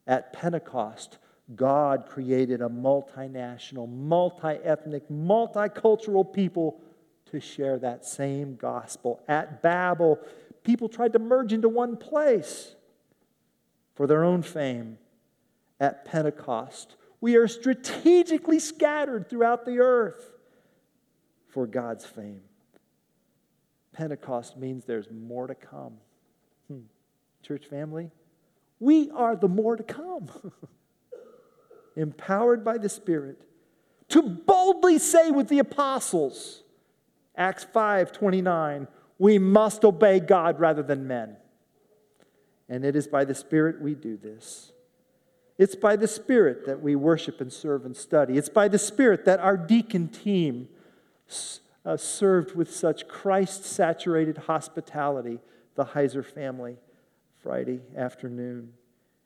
At 0.07 0.33
Pentecost, 0.33 1.19
God 1.55 2.07
created 2.07 2.61
a 2.61 2.69
multinational, 2.69 3.89
multi 3.89 4.59
ethnic, 4.65 5.09
multicultural 5.09 6.31
people 6.31 6.81
to 7.31 7.41
share 7.41 7.79
that 7.79 8.05
same 8.05 8.57
gospel. 8.57 9.21
At 9.29 9.63
Babel, 9.63 10.19
people 10.63 10.89
tried 10.89 11.13
to 11.15 11.19
merge 11.19 11.53
into 11.53 11.69
one 11.69 11.97
place 11.97 12.75
for 13.95 14.07
their 14.07 14.25
own 14.25 14.43
fame. 14.43 14.99
At 15.81 16.05
Pentecost, 16.05 16.97
we 17.21 17.37
are 17.37 17.49
strategically 17.49 18.59
scattered 18.59 19.29
throughout 19.29 19.65
the 19.65 19.79
earth 19.79 20.33
for 21.49 21.67
God's 21.67 22.05
fame. 22.05 22.43
Pentecost 23.93 24.57
means 24.57 24.85
there's 24.85 25.11
more 25.11 25.47
to 25.47 25.55
come. 25.55 25.95
Hmm. 26.69 26.81
Church 27.43 27.67
family, 27.67 28.11
we 28.81 29.11
are 29.11 29.37
the 29.37 29.49
more 29.49 29.77
to 29.77 29.83
come. 29.83 30.29
Empowered 31.97 32.65
by 32.65 32.79
the 32.79 32.89
Spirit 32.89 33.41
to 34.09 34.23
boldly 34.23 34.99
say 34.99 35.31
with 35.31 35.49
the 35.49 35.59
apostles, 35.59 36.63
Acts 37.39 37.63
5 37.63 38.11
29, 38.11 38.89
we 39.19 39.39
must 39.39 39.85
obey 39.85 40.19
God 40.19 40.59
rather 40.59 40.83
than 40.83 41.07
men. 41.07 41.37
And 42.69 42.85
it 42.85 42.97
is 42.97 43.07
by 43.07 43.25
the 43.25 43.35
Spirit 43.35 43.81
we 43.81 43.95
do 43.95 44.17
this. 44.17 44.73
It's 45.57 45.77
by 45.77 45.97
the 45.97 46.09
Spirit 46.09 46.67
that 46.67 46.83
we 46.83 46.95
worship 46.97 47.41
and 47.41 47.53
serve 47.53 47.87
and 47.87 47.97
study. 47.97 48.37
It's 48.37 48.49
by 48.49 48.69
the 48.69 48.79
Spirit 48.79 49.25
that 49.25 49.41
our 49.41 49.57
deacon 49.57 50.09
team 50.09 50.69
uh, 51.85 51.97
served 51.97 52.55
with 52.55 52.71
such 52.75 53.09
Christ 53.09 53.65
saturated 53.65 54.39
hospitality, 54.39 55.41
the 55.75 55.87
Heiser 55.87 56.25
family, 56.25 56.77
Friday 57.43 57.81
afternoon. 57.97 58.73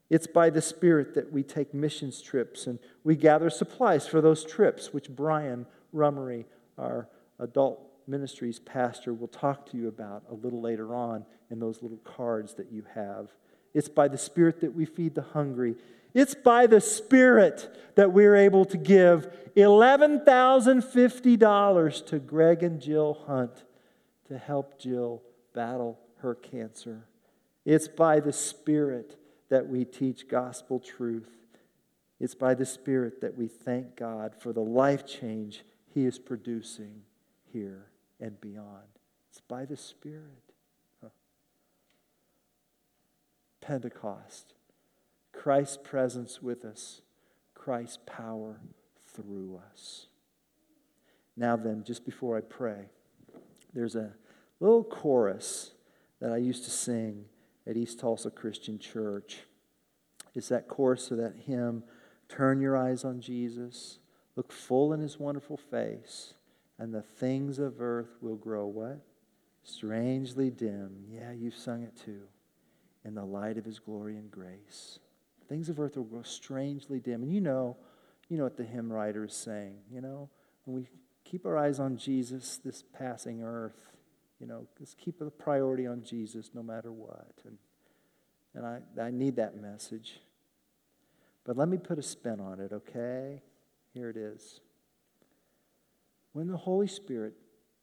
It's 0.09 0.27
by 0.27 0.49
the 0.49 0.61
Spirit 0.61 1.15
that 1.15 1.31
we 1.31 1.43
take 1.43 1.73
missions 1.73 2.21
trips 2.21 2.67
and 2.67 2.79
we 3.03 3.15
gather 3.15 3.49
supplies 3.49 4.07
for 4.07 4.21
those 4.21 4.45
trips, 4.45 4.93
which 4.93 5.09
Brian 5.09 5.65
Rummery, 5.93 6.45
our 6.77 7.07
adult 7.39 7.92
ministries 8.07 8.59
pastor, 8.59 9.13
will 9.13 9.27
talk 9.27 9.69
to 9.71 9.77
you 9.77 9.87
about 9.87 10.23
a 10.29 10.33
little 10.33 10.61
later 10.61 10.95
on 10.95 11.25
in 11.49 11.59
those 11.59 11.81
little 11.81 11.99
cards 11.99 12.55
that 12.55 12.69
you 12.71 12.83
have. 12.93 13.29
It's 13.73 13.89
by 13.89 14.07
the 14.07 14.17
Spirit 14.17 14.61
that 14.61 14.73
we 14.75 14.85
feed 14.85 15.15
the 15.15 15.21
hungry. 15.21 15.75
It's 16.13 16.35
by 16.35 16.67
the 16.67 16.81
Spirit 16.81 17.75
that 17.95 18.13
we're 18.13 18.35
able 18.35 18.65
to 18.65 18.77
give 18.77 19.27
$11,050 19.55 22.05
to 22.05 22.19
Greg 22.19 22.61
and 22.63 22.81
Jill 22.81 23.23
Hunt 23.25 23.63
to 24.27 24.37
help 24.37 24.77
Jill 24.79 25.23
battle 25.53 25.99
her 26.19 26.35
cancer. 26.35 27.07
It's 27.65 27.87
by 27.87 28.19
the 28.19 28.33
Spirit 28.33 29.17
that 29.49 29.67
we 29.67 29.85
teach 29.85 30.27
gospel 30.27 30.79
truth. 30.79 31.31
It's 32.19 32.35
by 32.35 32.53
the 32.53 32.65
Spirit 32.65 33.21
that 33.21 33.35
we 33.37 33.47
thank 33.47 33.95
God 33.95 34.35
for 34.39 34.53
the 34.53 34.61
life 34.61 35.07
change 35.07 35.63
He 35.93 36.05
is 36.05 36.19
producing 36.19 37.01
here 37.51 37.87
and 38.19 38.39
beyond. 38.41 38.87
It's 39.29 39.41
by 39.41 39.65
the 39.65 39.77
Spirit. 39.77 40.53
Huh. 41.01 41.09
Pentecost. 43.61 44.53
Christ's 45.31 45.79
presence 45.83 46.41
with 46.41 46.63
us, 46.63 47.01
Christ's 47.55 47.97
power 48.05 48.61
through 49.13 49.59
us. 49.71 50.07
Now, 51.35 51.55
then, 51.55 51.83
just 51.83 52.05
before 52.05 52.37
I 52.37 52.41
pray, 52.41 52.85
there's 53.73 53.95
a 53.95 54.13
little 54.59 54.83
chorus 54.83 55.71
that 56.21 56.31
I 56.31 56.37
used 56.37 56.63
to 56.65 56.69
sing 56.69 57.25
at 57.65 57.75
East 57.75 57.99
Tulsa 57.99 58.29
Christian 58.29 58.77
Church. 58.77 59.39
It's 60.35 60.49
that 60.49 60.67
chorus 60.67 61.09
of 61.09 61.17
that 61.17 61.35
hymn 61.47 61.83
Turn 62.29 62.59
your 62.59 62.75
eyes 62.75 63.05
on 63.05 63.21
Jesus, 63.21 63.99
look 64.35 64.51
full 64.51 64.91
in 64.91 64.99
his 64.99 65.19
wonderful 65.19 65.57
face, 65.57 66.33
and 66.83 66.93
the 66.93 67.01
things 67.01 67.59
of 67.59 67.79
earth 67.79 68.17
will 68.19 68.35
grow 68.35 68.65
what? 68.65 68.99
Strangely 69.63 70.49
dim. 70.49 71.05
Yeah, 71.09 71.31
you've 71.31 71.55
sung 71.55 71.81
it 71.81 71.95
too. 71.95 72.23
In 73.05 73.15
the 73.15 73.23
light 73.23 73.57
of 73.57 73.63
his 73.63 73.79
glory 73.79 74.17
and 74.17 74.29
grace. 74.29 74.99
Things 75.47 75.69
of 75.69 75.79
earth 75.79 75.95
will 75.95 76.03
grow 76.03 76.23
strangely 76.23 76.99
dim. 76.99 77.23
And 77.23 77.31
you 77.31 77.39
know, 77.39 77.77
you 78.27 78.35
know 78.35 78.43
what 78.43 78.57
the 78.57 78.65
hymn 78.65 78.91
writer 78.91 79.23
is 79.23 79.33
saying. 79.33 79.77
You 79.89 80.01
know, 80.01 80.29
when 80.65 80.75
we 80.75 80.87
keep 81.23 81.45
our 81.45 81.57
eyes 81.57 81.79
on 81.79 81.95
Jesus, 81.95 82.57
this 82.57 82.83
passing 82.83 83.41
earth, 83.41 83.93
you 84.41 84.45
know, 84.45 84.67
let's 84.77 84.93
keep 84.93 85.19
the 85.19 85.31
priority 85.31 85.87
on 85.87 86.03
Jesus 86.03 86.51
no 86.53 86.61
matter 86.61 86.91
what. 86.91 87.31
And, 87.45 87.57
and 88.55 88.65
I, 88.65 89.01
I 89.01 89.09
need 89.09 89.37
that 89.37 89.55
message. 89.55 90.19
But 91.45 91.55
let 91.55 91.69
me 91.69 91.77
put 91.77 91.97
a 91.97 92.03
spin 92.03 92.41
on 92.41 92.59
it, 92.59 92.73
okay? 92.73 93.41
Here 93.93 94.09
it 94.09 94.17
is. 94.17 94.59
When 96.33 96.47
the 96.47 96.57
Holy 96.57 96.87
Spirit 96.87 97.33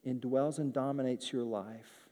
indwells 0.05 0.59
and 0.59 0.71
dominates 0.71 1.33
your 1.33 1.43
life, 1.43 2.09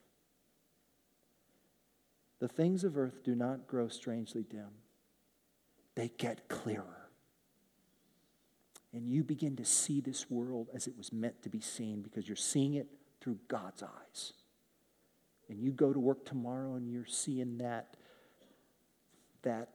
the 2.38 2.48
things 2.48 2.84
of 2.84 2.96
earth 2.96 3.22
do 3.22 3.34
not 3.34 3.66
grow 3.66 3.88
strangely 3.88 4.42
dim 4.42 4.70
they 6.00 6.10
get 6.16 6.48
clearer. 6.48 7.08
And 8.94 9.06
you 9.06 9.22
begin 9.22 9.54
to 9.56 9.66
see 9.66 10.00
this 10.00 10.30
world 10.30 10.68
as 10.74 10.86
it 10.86 10.96
was 10.96 11.12
meant 11.12 11.42
to 11.42 11.50
be 11.50 11.60
seen 11.60 12.00
because 12.00 12.26
you're 12.26 12.36
seeing 12.36 12.74
it 12.74 12.88
through 13.20 13.38
God's 13.48 13.82
eyes. 13.82 14.32
And 15.50 15.60
you 15.60 15.72
go 15.72 15.92
to 15.92 15.98
work 15.98 16.24
tomorrow 16.24 16.74
and 16.74 16.90
you're 16.90 17.04
seeing 17.04 17.58
that, 17.58 17.96
that 19.42 19.68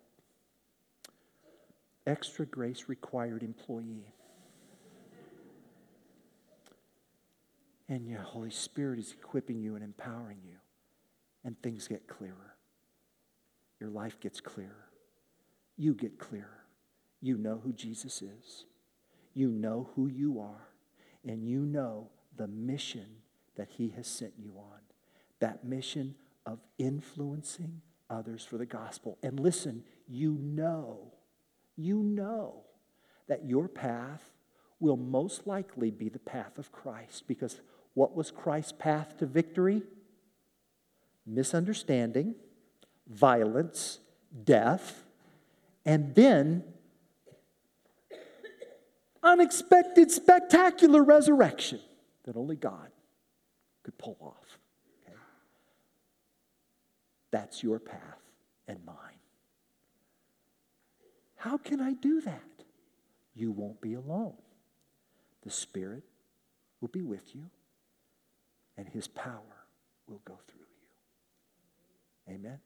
extra 2.08 2.48
grace 2.48 2.86
required 2.88 3.44
employee. 3.44 4.08
And 7.88 8.08
your 8.08 8.22
Holy 8.22 8.52
Spirit 8.52 9.00
is 9.00 9.12
equipping 9.12 9.62
you 9.62 9.76
and 9.76 9.84
empowering 9.84 10.40
you. 10.44 10.58
And 11.44 11.62
things 11.62 11.88
get 11.88 12.08
clearer. 12.08 12.56
Your 13.80 13.90
life 13.90 14.20
gets 14.20 14.42
clearer 14.42 14.86
you 15.78 15.94
get 15.94 16.20
clearer. 16.20 16.66
You 17.22 17.38
know 17.38 17.60
who 17.64 17.74
Jesus 17.74 18.22
is, 18.22 18.66
you 19.34 19.50
know 19.50 19.90
who 19.96 20.08
you 20.08 20.40
are, 20.40 20.70
and 21.24 21.48
you 21.48 21.62
know 21.62 22.10
the 22.36 22.48
mission 22.48 23.08
that 23.56 23.70
He 23.70 23.90
has 23.90 24.08
sent 24.08 24.34
you 24.38 24.54
on. 24.58 24.80
That 25.40 25.64
mission 25.64 26.16
of 26.46 26.60
influencing 26.78 27.82
others 28.10 28.46
for 28.46 28.58
the 28.58 28.66
gospel. 28.66 29.18
And 29.24 29.40
listen, 29.40 29.84
you 30.08 30.38
know, 30.40 31.14
you 31.76 32.04
know 32.04 32.64
that 33.28 33.46
your 33.46 33.68
path 33.68 34.32
will 34.80 34.98
most 34.98 35.48
likely 35.48 35.90
be 35.90 36.10
the 36.10 36.20
path 36.20 36.60
of 36.60 36.72
Christ 36.72 37.28
because 37.28 37.60
what 37.96 38.16
was 38.16 38.30
Christ's 38.30 38.74
path 38.74 39.18
to 39.18 39.26
victory? 39.26 39.82
Misunderstanding, 41.26 42.36
violence, 43.08 44.00
death, 44.44 45.04
and 45.86 46.14
then 46.14 46.64
unexpected, 49.24 50.12
spectacular 50.12 51.04
resurrection 51.04 51.80
that 52.26 52.36
only 52.36 52.56
God 52.56 52.92
could 53.82 53.98
pull 53.98 54.18
off. 54.22 54.60
Okay? 55.04 55.18
That's 57.32 57.64
your 57.64 57.80
path 57.80 58.22
and 58.68 58.78
mine. 58.86 58.98
How 61.38 61.58
can 61.58 61.80
I 61.80 61.94
do 61.94 62.22
that? 62.22 62.42
You 63.36 63.52
won't 63.52 63.82
be 63.82 63.94
alone. 63.94 64.34
The 65.44 65.52
Spirit 65.52 66.04
will 66.82 66.88
be 66.88 67.04
with 67.04 67.36
you, 67.36 67.50
and 68.78 68.88
His 68.90 69.08
power 69.08 69.68
will 70.08 70.22
go 70.26 70.38
through 70.48 70.62
you. 72.28 72.36
Amen. 72.36 72.60